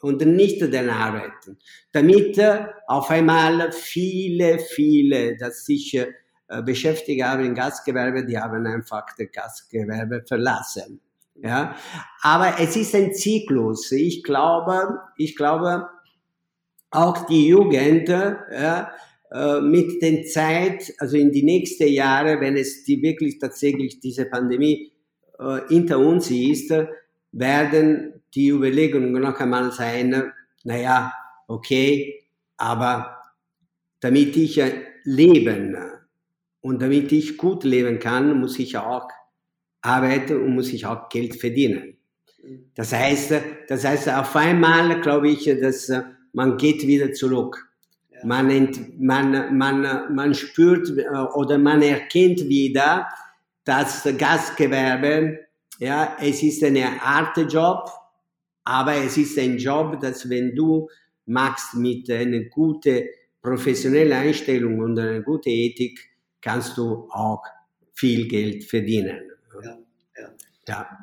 [0.00, 1.58] und nicht den Arbeiten.
[1.90, 2.38] Damit
[2.86, 9.28] auf einmal viele, viele, das sich äh, beschäftigt haben im Gastgewerbe, die haben einfach das
[9.32, 11.00] Gastgewerbe verlassen.
[11.34, 11.76] Ja,
[12.22, 13.90] aber es ist ein Zyklus.
[13.92, 15.88] Ich glaube, ich glaube,
[16.90, 18.92] auch die Jugend, ja,
[19.30, 24.26] äh, mit der Zeit, also in die nächsten Jahre, wenn es die wirklich tatsächlich diese
[24.26, 24.92] Pandemie
[25.38, 26.70] äh, hinter uns ist,
[27.32, 30.32] werden die Überlegungen noch einmal sein,
[30.64, 31.12] naja,
[31.48, 32.26] okay,
[32.58, 33.16] aber
[34.00, 34.60] damit ich
[35.04, 35.76] leben
[36.60, 39.08] und damit ich gut leben kann, muss ich auch
[39.82, 41.98] arbeiten und muss ich auch Geld verdienen.
[42.74, 43.34] Das heißt,
[43.68, 45.92] das heißt, auf einmal glaube ich, dass
[46.32, 47.72] man geht wieder zurück
[48.24, 53.08] man, ent, man, man, man spürt äh, oder man erkennt wieder,
[53.64, 55.38] dass Gastgewerbe,
[55.78, 57.90] ja, es ist eine Art Job,
[58.64, 60.88] aber es ist ein Job, dass wenn du
[61.26, 63.04] machst mit einer guten
[63.40, 65.98] professionellen Einstellung und einer guten Ethik,
[66.40, 67.42] kannst du auch
[67.92, 69.31] viel Geld verdienen.
[69.62, 69.78] Ja,
[70.18, 70.34] ja.
[70.68, 70.98] ja.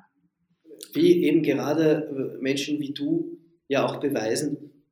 [0.93, 3.37] Wie eben gerade äh, Menschen wie du
[3.67, 4.83] ja auch beweisen.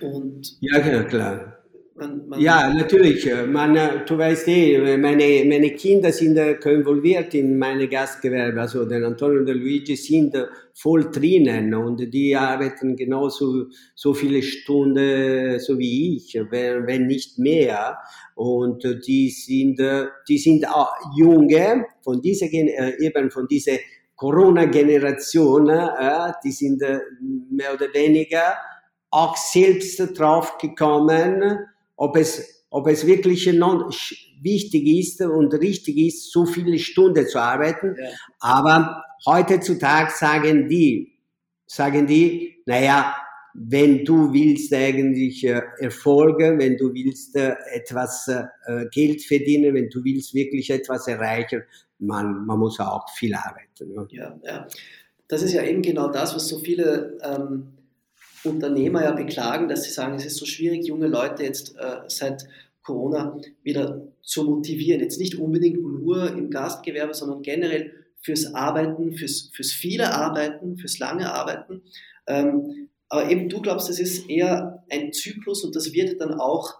[0.00, 1.64] Und ja, klar.
[1.98, 3.26] Man, man ja, natürlich.
[3.26, 8.60] Äh, man, äh, du weißt eh, meine, meine Kinder sind äh, involviert in meine Gastgewerbe.
[8.60, 10.36] Also der Antonio und der Luigi sind
[10.74, 17.96] voll drinnen und die arbeiten genauso so viele Stunden so wie ich, wenn nicht mehr.
[18.34, 19.80] Und die sind,
[20.28, 23.78] die sind auch junge von dieser eben von dieser
[24.16, 25.72] Corona-Generation,
[26.44, 26.82] die sind
[27.50, 28.54] mehr oder weniger
[29.10, 31.66] auch selbst draufgekommen
[31.96, 33.46] ob es, ob es wirklich
[34.42, 37.96] wichtig ist und richtig ist, so viele Stunden zu arbeiten.
[37.98, 38.10] Ja.
[38.40, 41.12] Aber heutzutage sagen die,
[41.66, 43.14] sagen die, naja,
[43.54, 48.44] wenn du willst eigentlich äh, Erfolge, wenn du willst äh, etwas äh,
[48.90, 51.62] Geld verdienen, wenn du willst wirklich etwas erreichen,
[51.98, 53.92] man, man muss auch viel arbeiten.
[53.94, 54.06] Ja.
[54.10, 54.68] ja, ja.
[55.28, 57.72] Das ist ja eben genau das, was so viele ähm,
[58.46, 62.46] Unternehmer ja beklagen, dass sie sagen, es ist so schwierig, junge Leute jetzt äh, seit
[62.82, 65.00] Corona wieder zu motivieren.
[65.00, 70.98] Jetzt nicht unbedingt nur im Gastgewerbe, sondern generell fürs Arbeiten, fürs, fürs viele Arbeiten, fürs
[70.98, 71.82] lange Arbeiten.
[72.26, 76.74] Ähm, aber eben du glaubst, es ist eher ein Zyklus und das wird dann auch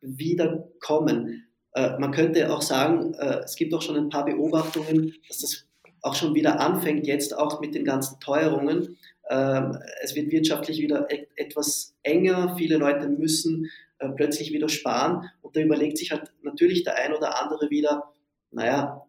[0.00, 1.46] wieder kommen.
[1.72, 5.66] Äh, man könnte auch sagen, äh, es gibt auch schon ein paar Beobachtungen, dass das
[6.02, 8.96] auch schon wieder anfängt, jetzt auch mit den ganzen Teuerungen.
[9.30, 15.30] Ähm, es wird wirtschaftlich wieder et etwas enger, viele Leute müssen äh, plötzlich wieder sparen.
[15.40, 18.12] Und da überlegt sich halt natürlich der ein oder andere wieder,
[18.50, 19.06] naja,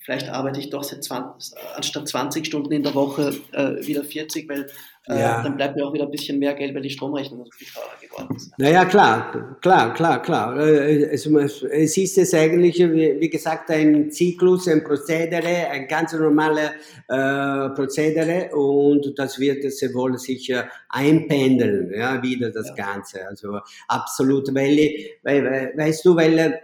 [0.00, 4.48] vielleicht arbeite ich doch seit 20, anstatt 20 Stunden in der Woche äh, wieder 40,
[4.48, 4.68] weil
[5.08, 5.42] äh, ja.
[5.42, 7.98] dann bleibt mir auch wieder ein bisschen mehr Geld, weil die Stromrechnung so viel teurer
[8.00, 8.56] geworden ist.
[8.56, 10.56] Naja, klar, klar, klar, klar.
[10.60, 16.70] Äh, es, es ist es eigentlich, wie gesagt, ein Zyklus, ein Prozedere, ein ganz normales
[17.08, 22.74] äh, Prozedere und das wird sehr wohl sicher einpendeln, ja, wieder das ja.
[22.74, 23.26] Ganze.
[23.26, 26.60] Also absolut, weil, weil, weißt du, weil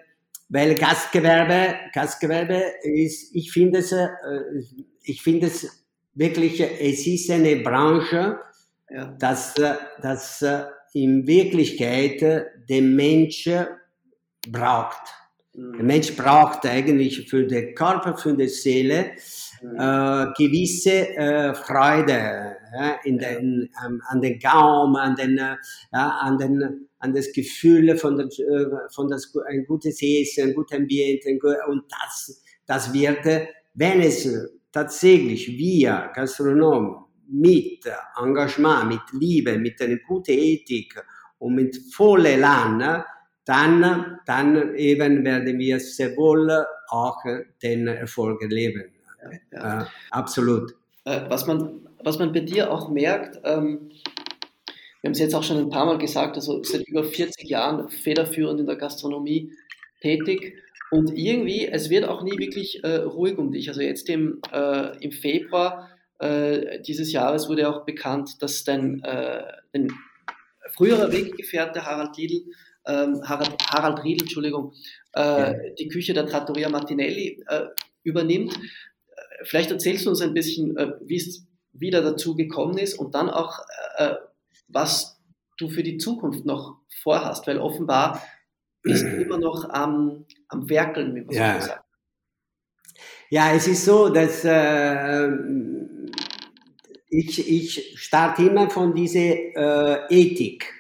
[0.51, 4.09] weil Gastgewerbe, Gastgewerbe ist, ich finde es, äh,
[5.03, 5.88] ich finde es
[6.18, 8.38] wirklich, es ist eine Branche,
[8.90, 9.06] ja.
[9.18, 9.54] dass,
[10.02, 10.44] dass
[10.92, 12.20] in Wirklichkeit
[12.68, 13.48] den Mensch
[14.48, 15.02] braucht.
[15.54, 15.72] Mhm.
[15.74, 19.12] Der Mensch braucht eigentlich für den Körper, für die Seele
[19.62, 19.76] mhm.
[19.76, 25.56] äh, gewisse äh, Freude ja, in den, ähm, an den Gaumen, an den, äh,
[25.92, 30.76] an den an das Gefühl von, der, äh, von das, ein gutes Essen, ein gutes
[30.76, 31.28] Ambiente
[31.68, 33.24] und das, das wird,
[33.74, 34.28] wenn es
[34.72, 37.84] tatsächlich wir Gastronomen mit
[38.16, 41.02] Engagement, mit Liebe, mit einer guten Ethik
[41.38, 43.04] und mit voller Land,
[43.44, 47.22] dann, dann eben werden wir sehr wohl auch
[47.62, 48.92] den Erfolg erleben.
[49.22, 49.82] Ja, ja.
[49.82, 50.74] Äh, absolut.
[51.04, 53.90] Äh, was man, was man bei dir auch merkt, ähm,
[55.00, 57.88] wir haben es jetzt auch schon ein paar Mal gesagt, also seit über 40 Jahren
[57.88, 59.52] federführend in der Gastronomie
[60.00, 60.54] tätig.
[60.91, 63.68] Und irgendwie, es wird auch nie wirklich äh, ruhig um dich.
[63.68, 69.45] Also jetzt im, äh, im Februar äh, dieses Jahres wurde auch bekannt, dass dein, äh,
[69.72, 69.93] dein
[70.70, 72.45] früherer Weggefährte Harald Riedl,
[72.86, 74.72] ähm, Harald, Harald Riedl, Entschuldigung,
[75.14, 75.55] äh, ja.
[75.78, 77.66] die Küche der Trattoria Martinelli äh,
[78.03, 78.59] übernimmt.
[79.45, 83.61] Vielleicht erzählst du uns ein bisschen, wie es wieder dazu gekommen ist und dann auch,
[84.66, 85.20] was
[85.59, 88.20] du für die Zukunft noch vorhast, weil offenbar
[88.82, 91.61] bist du immer noch am, am Werkeln, wie man ja.
[91.61, 91.84] so sagt.
[93.30, 95.28] Ja, es ist so, dass äh,
[97.11, 100.72] ich, ich starte immer von dieser äh, Ethik,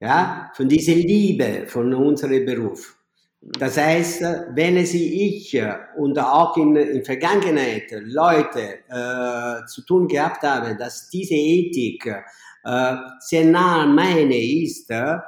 [0.00, 2.98] ja, von dieser Liebe von unserem Beruf.
[3.40, 4.22] Das heißt,
[4.54, 5.60] wenn es ich
[5.96, 12.96] und auch in, in Vergangenheit Leute äh, zu tun gehabt habe, dass diese Ethik äh,
[13.20, 15.18] sehr nah meine ist, äh,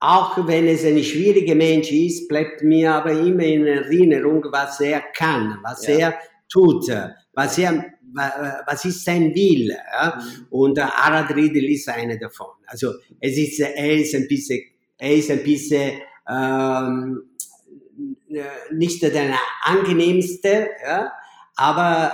[0.00, 5.00] auch wenn es ein schwieriger Mensch ist, bleibt mir aber immer in Erinnerung, was er
[5.14, 5.94] kann, was ja.
[5.98, 6.18] er
[6.48, 6.88] tut,
[7.32, 7.84] was er,
[8.14, 9.70] was ist sein Will.
[9.70, 10.16] Ja?
[10.16, 10.46] Mhm.
[10.50, 12.48] Und Arad Riedel ist einer davon.
[12.66, 14.60] Also es ist, er ist ein bisschen,
[14.98, 17.22] er ist ein bisschen ähm,
[18.72, 19.34] nicht der
[19.64, 21.12] angenehmste, ja?
[21.56, 22.12] aber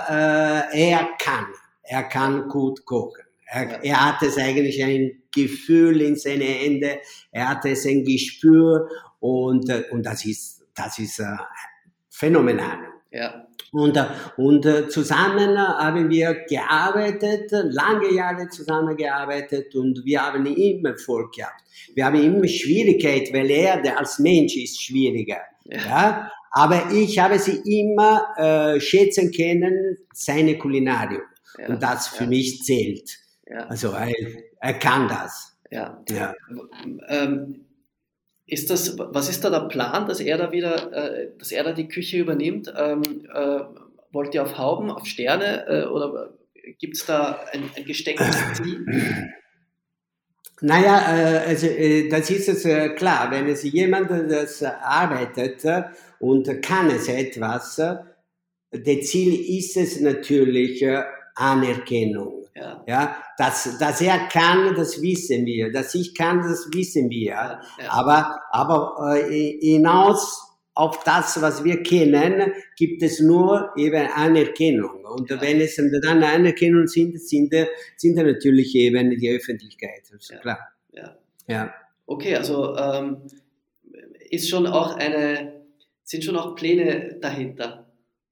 [0.73, 1.47] äh, er kann,
[1.83, 3.23] er kann gut kochen.
[3.47, 6.99] Er, er hat es eigentlich ein Gefühl in seine Hände,
[7.31, 11.25] er hat es ein Gespür und, äh, und das ist, das ist äh,
[12.09, 12.79] phänomenal.
[13.11, 13.47] Ja.
[13.71, 14.05] Und, äh,
[14.37, 21.61] und zusammen haben wir gearbeitet, lange Jahre zusammengearbeitet und wir haben immer Erfolg gehabt.
[21.93, 25.41] Wir haben immer Schwierigkeit, weil er als Mensch ist schwieriger.
[25.65, 25.77] Ja.
[25.77, 26.31] ja?
[26.51, 31.23] Aber ich habe sie immer äh, schätzen können, seine Kulinarium.
[31.59, 31.67] Ja.
[31.67, 32.29] Und das für ja.
[32.29, 33.17] mich zählt.
[33.67, 33.93] Also
[34.65, 35.55] er kann das.
[35.69, 36.03] Ja.
[36.09, 36.33] ja.
[37.07, 37.65] Ähm,
[38.47, 41.73] ist das, was ist da der Plan, dass er da wieder, äh, dass er da
[41.73, 42.73] die Küche übernimmt?
[42.75, 43.01] Ähm,
[43.33, 43.59] äh,
[44.11, 46.33] wollt ihr auf Hauben, auf Sterne äh, oder
[46.79, 48.85] gibt es da ein, ein gestecktes Ziel?
[50.61, 55.63] Naja, äh, also äh, das ist es äh, klar, wenn es jemand das arbeitet
[56.19, 60.85] und kann es etwas, der Ziel ist es natürlich
[61.35, 62.44] Anerkennung.
[62.55, 62.83] Ja.
[62.87, 65.73] ja, dass, dass er kann, das wissen wir.
[65.73, 67.25] Dass ich kann, das wissen wir.
[67.25, 67.91] Ja, ja.
[67.91, 70.41] Aber, aber äh, hinaus
[70.73, 75.03] auf das, was wir kennen, gibt es nur eben Anerkennung.
[75.03, 75.41] Und ja.
[75.41, 77.53] wenn es dann Anerkennung sind, sind,
[77.97, 80.03] sind natürlich eben die Öffentlichkeit.
[80.11, 80.59] Das ist klar.
[80.93, 81.17] Ja.
[81.47, 81.73] ja.
[82.05, 83.17] Okay, also ähm,
[84.29, 85.61] ist schon auch eine,
[86.03, 87.84] sind schon auch Pläne dahinter.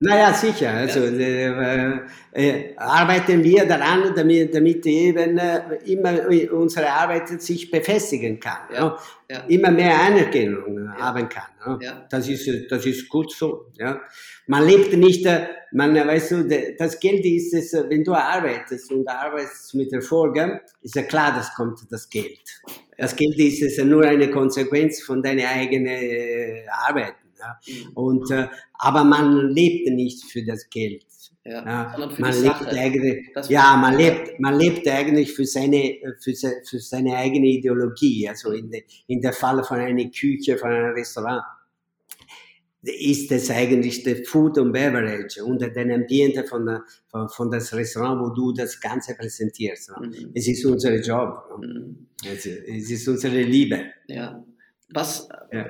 [0.05, 0.71] Naja, sicher.
[0.71, 1.61] Also ja.
[1.61, 1.99] äh,
[2.33, 6.13] äh, arbeiten wir daran, damit, damit eben äh, immer
[6.51, 8.67] unsere Arbeit sich befestigen kann.
[8.73, 8.97] Ja.
[9.29, 9.45] Ja.
[9.47, 11.79] Immer mehr Anerkennung haben kann.
[12.09, 13.67] Das, ist, das ist gut so.
[13.79, 14.01] Ja.
[14.47, 16.47] Man lebt nicht, äh, man, weißt du,
[16.77, 21.55] das Geld ist es, wenn du arbeitest und arbeitest mit Erfolgen, ist ja klar, dass
[21.55, 22.41] kommt das Geld.
[22.97, 27.15] Das Geld ist es nur eine Konsequenz von deiner eigenen äh, Arbeit.
[27.43, 27.73] Ja.
[27.73, 27.93] Mhm.
[27.93, 31.05] Und, äh, aber man lebt nicht für das Geld.
[31.45, 36.79] Ja, ja, man lebt eigentlich, ja, man lebt, man lebt eigentlich für seine, für, für
[36.79, 38.29] seine eigene Ideologie.
[38.29, 41.43] Also in, de, in der Fall von einer Küche, von einem Restaurant,
[42.83, 47.73] ist es eigentlich der Food and Beverage und den Ambiente von, der, von, von das
[47.73, 49.91] Restaurant, wo du das Ganze präsentierst.
[49.99, 50.31] Mhm.
[50.33, 51.59] Es ist unser Job.
[51.61, 52.07] Mhm.
[52.25, 53.85] Es, es, ist unsere Liebe.
[54.07, 54.43] Ja.
[54.93, 55.65] Was, ja.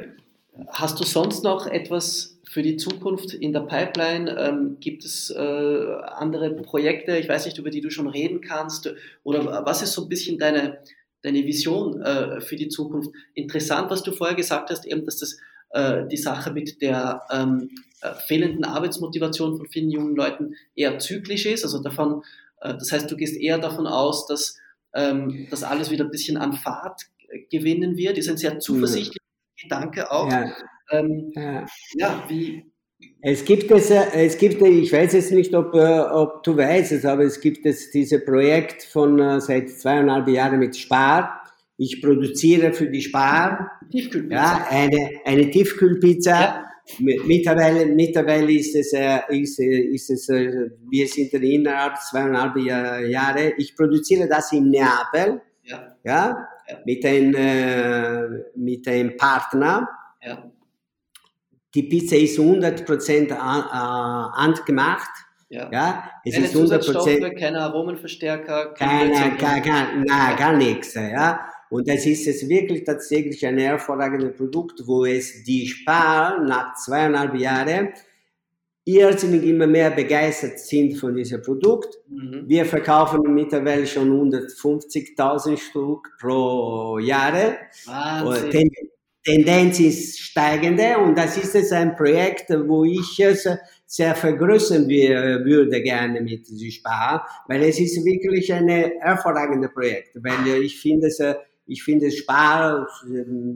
[0.67, 4.37] Hast du sonst noch etwas für die Zukunft in der Pipeline?
[4.37, 8.93] Ähm, gibt es äh, andere Projekte, ich weiß nicht, über die du schon reden kannst?
[9.23, 10.79] Oder was ist so ein bisschen deine,
[11.23, 13.09] deine Vision äh, für die Zukunft?
[13.33, 15.37] Interessant, was du vorher gesagt hast, eben, dass das
[15.71, 21.47] äh, die Sache mit der ähm, äh, fehlenden Arbeitsmotivation von vielen jungen Leuten eher zyklisch
[21.47, 21.63] ist.
[21.63, 22.21] Also davon,
[22.61, 24.59] äh, das heißt, du gehst eher davon aus, dass
[24.93, 27.01] ähm, das alles wieder ein bisschen an Fahrt
[27.49, 28.19] gewinnen wird.
[28.19, 29.23] Ist ein sehr zuversichtlicher
[29.63, 30.31] Gedanke auch.
[30.31, 30.51] Ja.
[30.91, 31.65] Ähm, ja.
[31.95, 32.73] ja, wie,
[33.21, 37.23] es gibt es, es gibt, ich weiß jetzt nicht, ob, ob du weißt es, aber
[37.23, 41.41] es gibt es dieses Projekt von seit zweieinhalb Jahren mit Spar.
[41.77, 43.71] Ich produziere für die Spar
[44.29, 46.31] ja, eine, eine Tiefkühlpizza.
[46.31, 46.65] Ja.
[46.99, 48.93] Mittlerweile, mittlerweile ist es,
[49.29, 53.53] ist, ist es, wir sind innerhalb zweieinhalb Jahre.
[53.57, 55.41] Ich produziere das in Neapel.
[55.63, 55.95] Ja.
[56.03, 56.47] ja
[56.85, 59.87] mit, ein, äh, mit einem Partner.
[60.21, 60.51] Ja.
[61.75, 65.09] Die Pizza ist 100% handgemacht.
[65.49, 65.69] Ja.
[65.71, 70.95] ja, es keine ist 100%, keine Aromenverstärker, keine, keine, gar, na, gar nichts.
[70.95, 71.47] Ja.
[71.69, 77.35] Und das ist es wirklich tatsächlich ein hervorragendes Produkt, wo es die Spar nach zweieinhalb
[77.35, 77.89] Jahren
[78.85, 81.97] irrsinnig immer mehr begeistert sind von diesem Produkt.
[82.09, 82.43] Mhm.
[82.47, 87.57] Wir verkaufen mittlerweile schon 150.000 Stück pro Jahre.
[88.51, 88.69] Ten
[89.25, 93.47] Tendenz ist steigende und das ist jetzt ein Projekt, wo ich es
[93.85, 100.77] sehr vergrößern würde gerne mit Spar, weil es ist wirklich ein hervorragendes Projekt, weil ich
[100.77, 101.21] finde es
[101.65, 102.85] ich finde Spar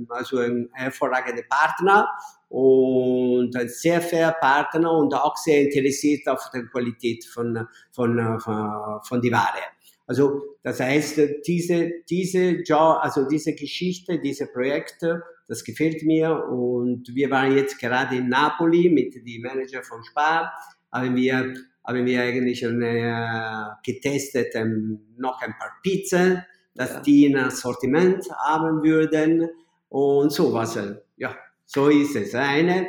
[0.07, 2.07] also ein hervorragender Partner
[2.49, 8.99] und ein sehr fair Partner und auch sehr interessiert auf die Qualität von, von, von,
[9.03, 9.63] von die Ware.
[10.05, 17.29] Also das heißt, diese, diese, also diese Geschichte, diese Projekte, das gefällt mir und wir
[17.29, 20.53] waren jetzt gerade in Napoli mit dem Manager von Spar,
[20.91, 21.53] haben wir,
[21.85, 26.43] haben wir eigentlich eine, getestet ähm, noch ein paar Pizzen,
[26.73, 26.99] dass ja.
[27.01, 29.49] die ein Sortiment haben würden
[29.89, 30.79] und sowas.
[31.17, 31.35] Ja,
[31.67, 32.33] so ist es.
[32.33, 32.87] Eine.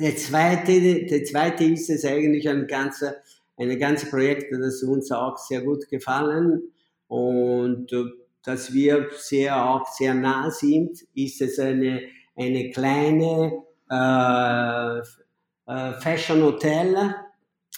[0.00, 3.16] Der zweite, der zweite ist es eigentlich ein ganzer,
[3.56, 6.62] eine ganze Projekt, das uns auch sehr gut gefallen
[7.08, 8.04] und äh,
[8.44, 12.02] dass wir sehr auch sehr nah sind, ist es eine,
[12.36, 14.98] eine kleine äh,
[15.66, 17.14] äh, Fashion Hotel,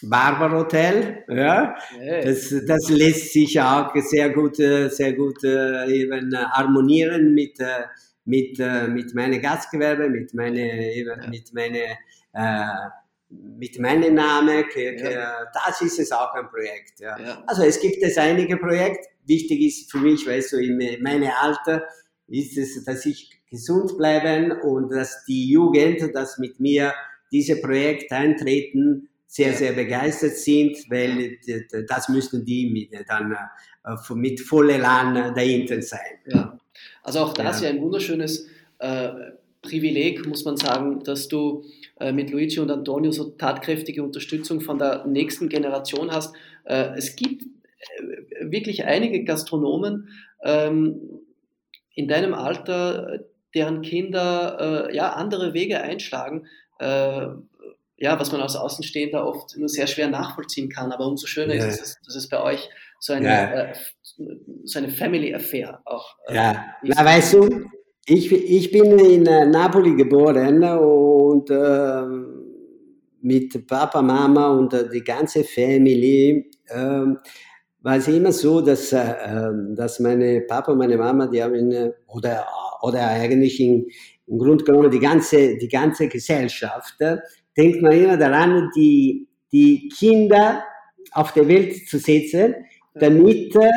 [0.03, 1.75] Barber Hotel, ja.
[2.23, 7.59] Das, das lässt sich auch sehr gut, äh, sehr gut äh, eben harmonieren mit
[8.25, 11.29] mit, äh, mit meinem Gastgewerbe, mit meinem ja.
[11.29, 11.97] mit meine,
[12.33, 12.91] äh,
[13.31, 15.47] mit meinem Namen, ja.
[15.53, 16.99] das ist es auch ein Projekt.
[16.99, 17.19] Ja.
[17.19, 17.43] ja.
[17.47, 19.09] Also es gibt es einige Projekte.
[19.25, 21.85] Wichtig ist für mich, weißt du, in meinem Alter
[22.27, 26.93] ist es, dass ich gesund bleibe und dass die Jugend, das mit mir
[27.31, 31.39] diese Projekte eintreten, sehr, sehr begeistert sind, weil
[31.89, 33.37] das müssen die mit, dann
[33.85, 36.19] äh, mit voller Elan dahinter sein.
[36.27, 36.59] Ja.
[37.03, 38.47] Also auch das ja, ja ein wunderschönes
[38.79, 39.11] äh,
[39.63, 41.65] Privileg, muss man sagen, dass du
[41.99, 46.35] äh, mit Luigi und Antonio so tatkräftige Unterstützung von der nächsten Generation hast.
[46.65, 50.09] Äh, es gibt äh, wirklich einige Gastronomen
[50.43, 51.21] ähm,
[51.95, 53.21] in deinem Alter,
[53.55, 56.47] deren Kinder äh, ja andere Wege einschlagen.
[56.79, 57.27] Äh,
[57.99, 60.91] ja, was man als Außenstehender oft nur sehr schwer nachvollziehen kann.
[60.91, 61.67] Aber umso schöner ja.
[61.67, 62.71] ist es, dass es bei euch
[63.01, 63.53] so eine, ja.
[63.55, 63.75] äh,
[64.65, 66.15] so eine Family Affair auch.
[66.29, 67.49] Äh, ja, na weißt du,
[68.07, 72.03] ich, ich bin in äh, Napoli geboren und äh,
[73.23, 77.19] mit Papa, Mama und äh, die ganze Family ähm,
[77.83, 81.93] war es immer so, dass, äh, ähm, dass meine Papa und meine Mama, die haben,
[82.09, 82.47] oder,
[82.83, 83.87] oder eigentlich in,
[84.27, 86.97] im Grunde genommen die ganze, die ganze Gesellschaft,
[87.57, 90.65] denkt man immer daran, die, die Kinder
[91.13, 92.55] auf der Welt zu setzen,
[92.95, 93.71] damit äh,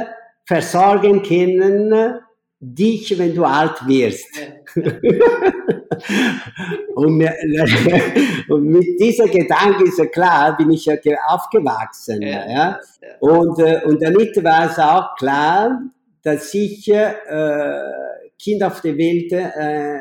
[0.45, 2.19] versorgen können
[2.59, 4.27] dich, wenn du alt wirst.
[6.95, 7.17] und,
[8.65, 10.95] mit dieser Gedanke ist ja klar, bin ich ja
[11.27, 12.21] aufgewachsen.
[12.21, 12.49] Ja.
[12.49, 12.79] ja.
[13.19, 15.81] Und, äh, und damit war es auch klar,
[16.21, 17.13] dass ich äh,
[18.41, 19.99] Kind auf der Welt äh,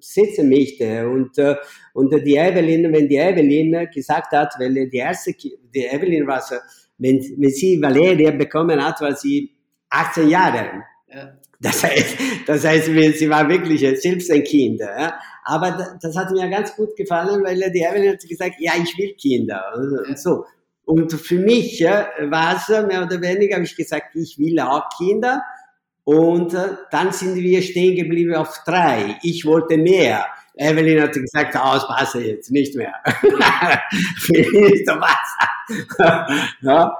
[0.00, 1.08] setzen möchte.
[1.08, 1.56] Und, äh,
[1.94, 6.56] und die Evelyn, wenn die Evelyn gesagt hat, weil die erste, die Evelyn war so,
[7.00, 9.50] wenn, wenn sie Valeria bekommen hat, war sie
[9.88, 10.84] 18 Jahre.
[11.12, 11.32] Ja.
[11.58, 14.80] Das heißt, das heißt, sie war wirklich selbst ein Kind.
[14.80, 15.18] Ja?
[15.44, 19.14] Aber das hat mir ganz gut gefallen, weil die Evelyn hat gesagt, ja, ich will
[19.14, 19.62] Kinder
[20.08, 20.44] und so.
[20.84, 24.88] Und für mich ja, war es mehr oder weniger, habe ich gesagt, ich will auch
[24.96, 25.42] Kinder.
[26.04, 29.18] Und äh, dann sind wir stehen geblieben auf drei.
[29.22, 30.26] Ich wollte mehr.
[30.60, 32.92] Evelyn hat gesagt, oh, das passt jetzt nicht mehr.
[34.28, 35.88] nicht so was.
[36.60, 36.96] ja.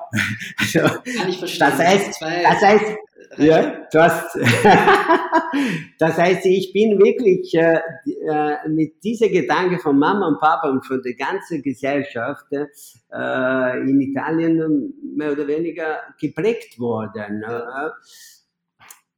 [0.58, 1.68] also, Kann ich verstehen.
[1.70, 2.96] Das heißt, das heißt,
[3.36, 4.34] ja, du hast,
[5.98, 7.80] das heißt, ich bin wirklich äh,
[8.28, 14.00] äh, mit dieser Gedanke von Mama und Papa und von der ganzen Gesellschaft äh, in
[14.00, 17.44] Italien mehr oder weniger geprägt worden.
[17.44, 17.90] Äh.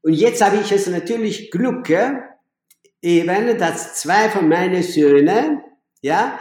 [0.02, 1.88] Und jetzt habe ich es natürlich Glück,
[3.02, 5.60] eben, dass zwei von meinen Söhnen,
[6.00, 6.38] ja,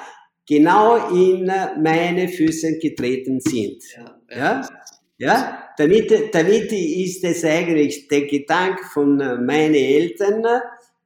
[0.48, 1.52] genau in
[1.82, 3.84] meine Füße getreten sind.
[3.96, 4.70] Ja, ja.
[5.18, 5.58] ja?
[5.78, 10.44] Damit, damit ist es eigentlich der Gedanke von meinen Eltern,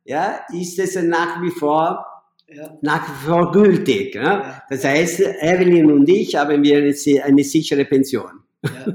[0.03, 2.05] ja, ist es nach wie vor
[2.47, 2.77] ja.
[2.81, 4.15] nach wie vor gültig.
[4.15, 4.23] Ja?
[4.23, 4.63] ja?
[4.69, 8.44] Das heißt, Evelyn und ich haben wir eine, eine sichere Pension.
[8.65, 8.93] Ja,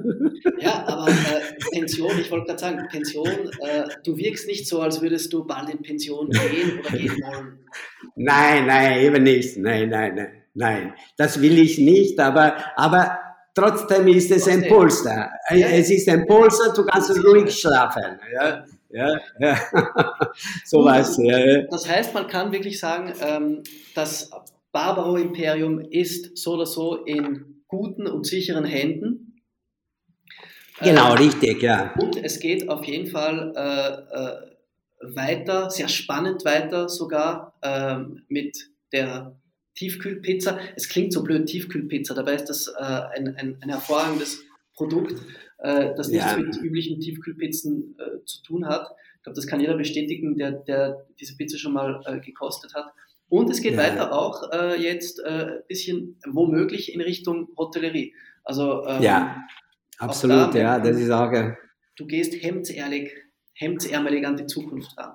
[0.58, 5.00] ja aber äh, Pension, ich wollte gerade sagen, Pension, äh, du wirkst nicht so, als
[5.00, 7.58] würdest du bald in Pension gehen oder gehen wollen.
[8.16, 9.56] Nein, nein, eben nicht.
[9.56, 10.94] Nein, nein, nein, nein.
[11.16, 13.18] Das will ich nicht, aber, aber
[13.54, 15.30] trotzdem ist es ein Polster.
[15.50, 15.68] Ja.
[15.68, 18.18] Es ist ein Polster, du kannst ruhig schlafen.
[18.32, 19.56] Ja, ja, ja.
[20.64, 21.16] so was.
[21.18, 21.62] Ja.
[21.70, 23.62] Das heißt, man kann wirklich sagen, ähm,
[23.94, 24.30] das
[24.72, 29.19] Barbaro-Imperium ist so oder so in guten und sicheren Händen.
[30.82, 31.92] Genau, äh, richtig, ja.
[31.98, 38.70] Und es geht auf jeden Fall äh, äh, weiter, sehr spannend weiter sogar äh, mit
[38.92, 39.36] der
[39.74, 40.58] Tiefkühlpizza.
[40.76, 44.42] Es klingt so blöd, Tiefkühlpizza, dabei ist das äh, ein, ein, ein, hervorragendes
[44.74, 45.20] Produkt,
[45.58, 46.36] äh, das nichts ja.
[46.38, 48.88] mit üblichen Tiefkühlpizzen zu tun hat.
[49.16, 52.86] Ich glaube, das kann jeder bestätigen, der, der diese Pizza schon mal gekostet hat.
[53.28, 53.78] Und es geht ja.
[53.78, 58.14] weiter auch jetzt ein bisschen womöglich in Richtung Hotellerie.
[58.44, 59.36] Also ähm, ja
[60.00, 61.30] Absolut, da, ja, das ist auch.
[61.96, 63.12] Du gehst hemdärmelig,
[63.54, 65.12] hemdsärmelig an die Zukunft ran.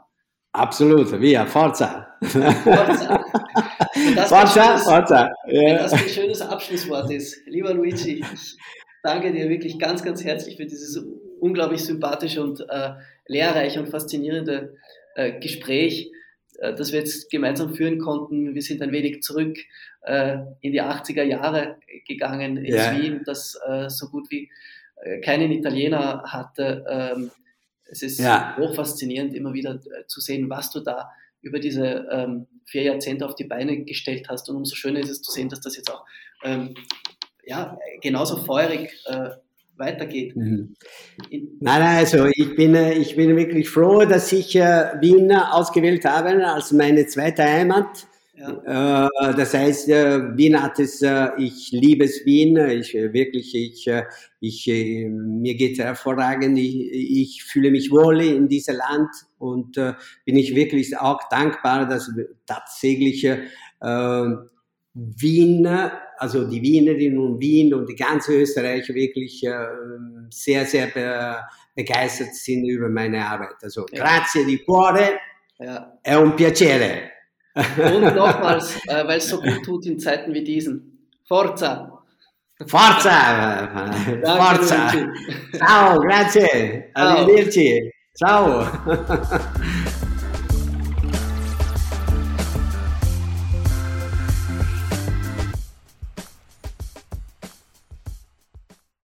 [0.53, 2.07] Absolut, via, Forza.
[2.21, 3.25] Forza.
[4.27, 5.31] Forza, Forza.
[5.47, 5.61] Ja.
[5.61, 7.45] Wenn das ein schönes Abschlusswort ist.
[7.47, 8.57] Lieber Luigi, ich
[9.03, 11.03] danke dir wirklich ganz, ganz herzlich für dieses
[11.39, 12.91] unglaublich sympathische und äh,
[13.27, 14.75] lehrreiche und faszinierende
[15.15, 16.11] äh, Gespräch,
[16.59, 18.53] äh, das wir jetzt gemeinsam führen konnten.
[18.53, 19.57] Wir sind ein wenig zurück
[20.07, 21.77] in die 80er Jahre
[22.07, 22.95] gegangen in ja.
[22.95, 24.49] Wien, das äh, so gut wie
[25.01, 26.85] äh, keinen Italiener hatte.
[26.87, 27.31] Ähm,
[27.85, 28.55] es ist ja.
[28.57, 33.35] hochfaszinierend, immer wieder äh, zu sehen, was du da über diese ähm, vier Jahrzehnte auf
[33.35, 34.49] die Beine gestellt hast.
[34.49, 36.05] Und umso schöner ist es zu sehen, dass das jetzt auch
[36.43, 36.73] ähm,
[37.45, 39.29] ja, genauso feurig äh,
[39.77, 40.35] weitergeht.
[40.35, 40.75] Mhm.
[41.29, 46.05] Nein, nein, also ich bin, äh, ich bin wirklich froh, dass ich äh, Wien ausgewählt
[46.05, 48.07] habe als meine zweite Heimat.
[48.37, 49.07] Ja.
[49.29, 53.89] Äh, das heißt, äh, Wien hat es, äh, ich liebe es Wien, ich wirklich, ich,
[54.41, 59.09] ich, mir geht es hervorragend, ich, ich fühle mich wohl in diesem Land
[59.39, 59.75] und
[60.25, 62.11] bin ich wirklich auch dankbar, dass
[62.45, 63.37] tatsächlich äh,
[64.93, 65.67] Wien,
[66.17, 69.67] also die Wienerinnen und Wien und die ganze Österreich wirklich äh,
[70.29, 71.37] sehr, sehr be
[71.75, 73.61] begeistert sind über meine Arbeit.
[73.61, 74.01] Also ja.
[74.01, 75.19] grazie di cuore,
[75.57, 75.99] ja.
[76.01, 77.14] è un piacere.
[77.55, 81.07] Und nochmals, äh, weil es so gut tut in Zeiten wie diesen.
[81.27, 82.03] Forza!
[82.67, 83.91] Forza!
[84.23, 84.91] Forza!
[85.57, 86.91] Ciao, grazie!
[86.93, 87.91] Arrivederci!
[88.13, 88.65] Ciao!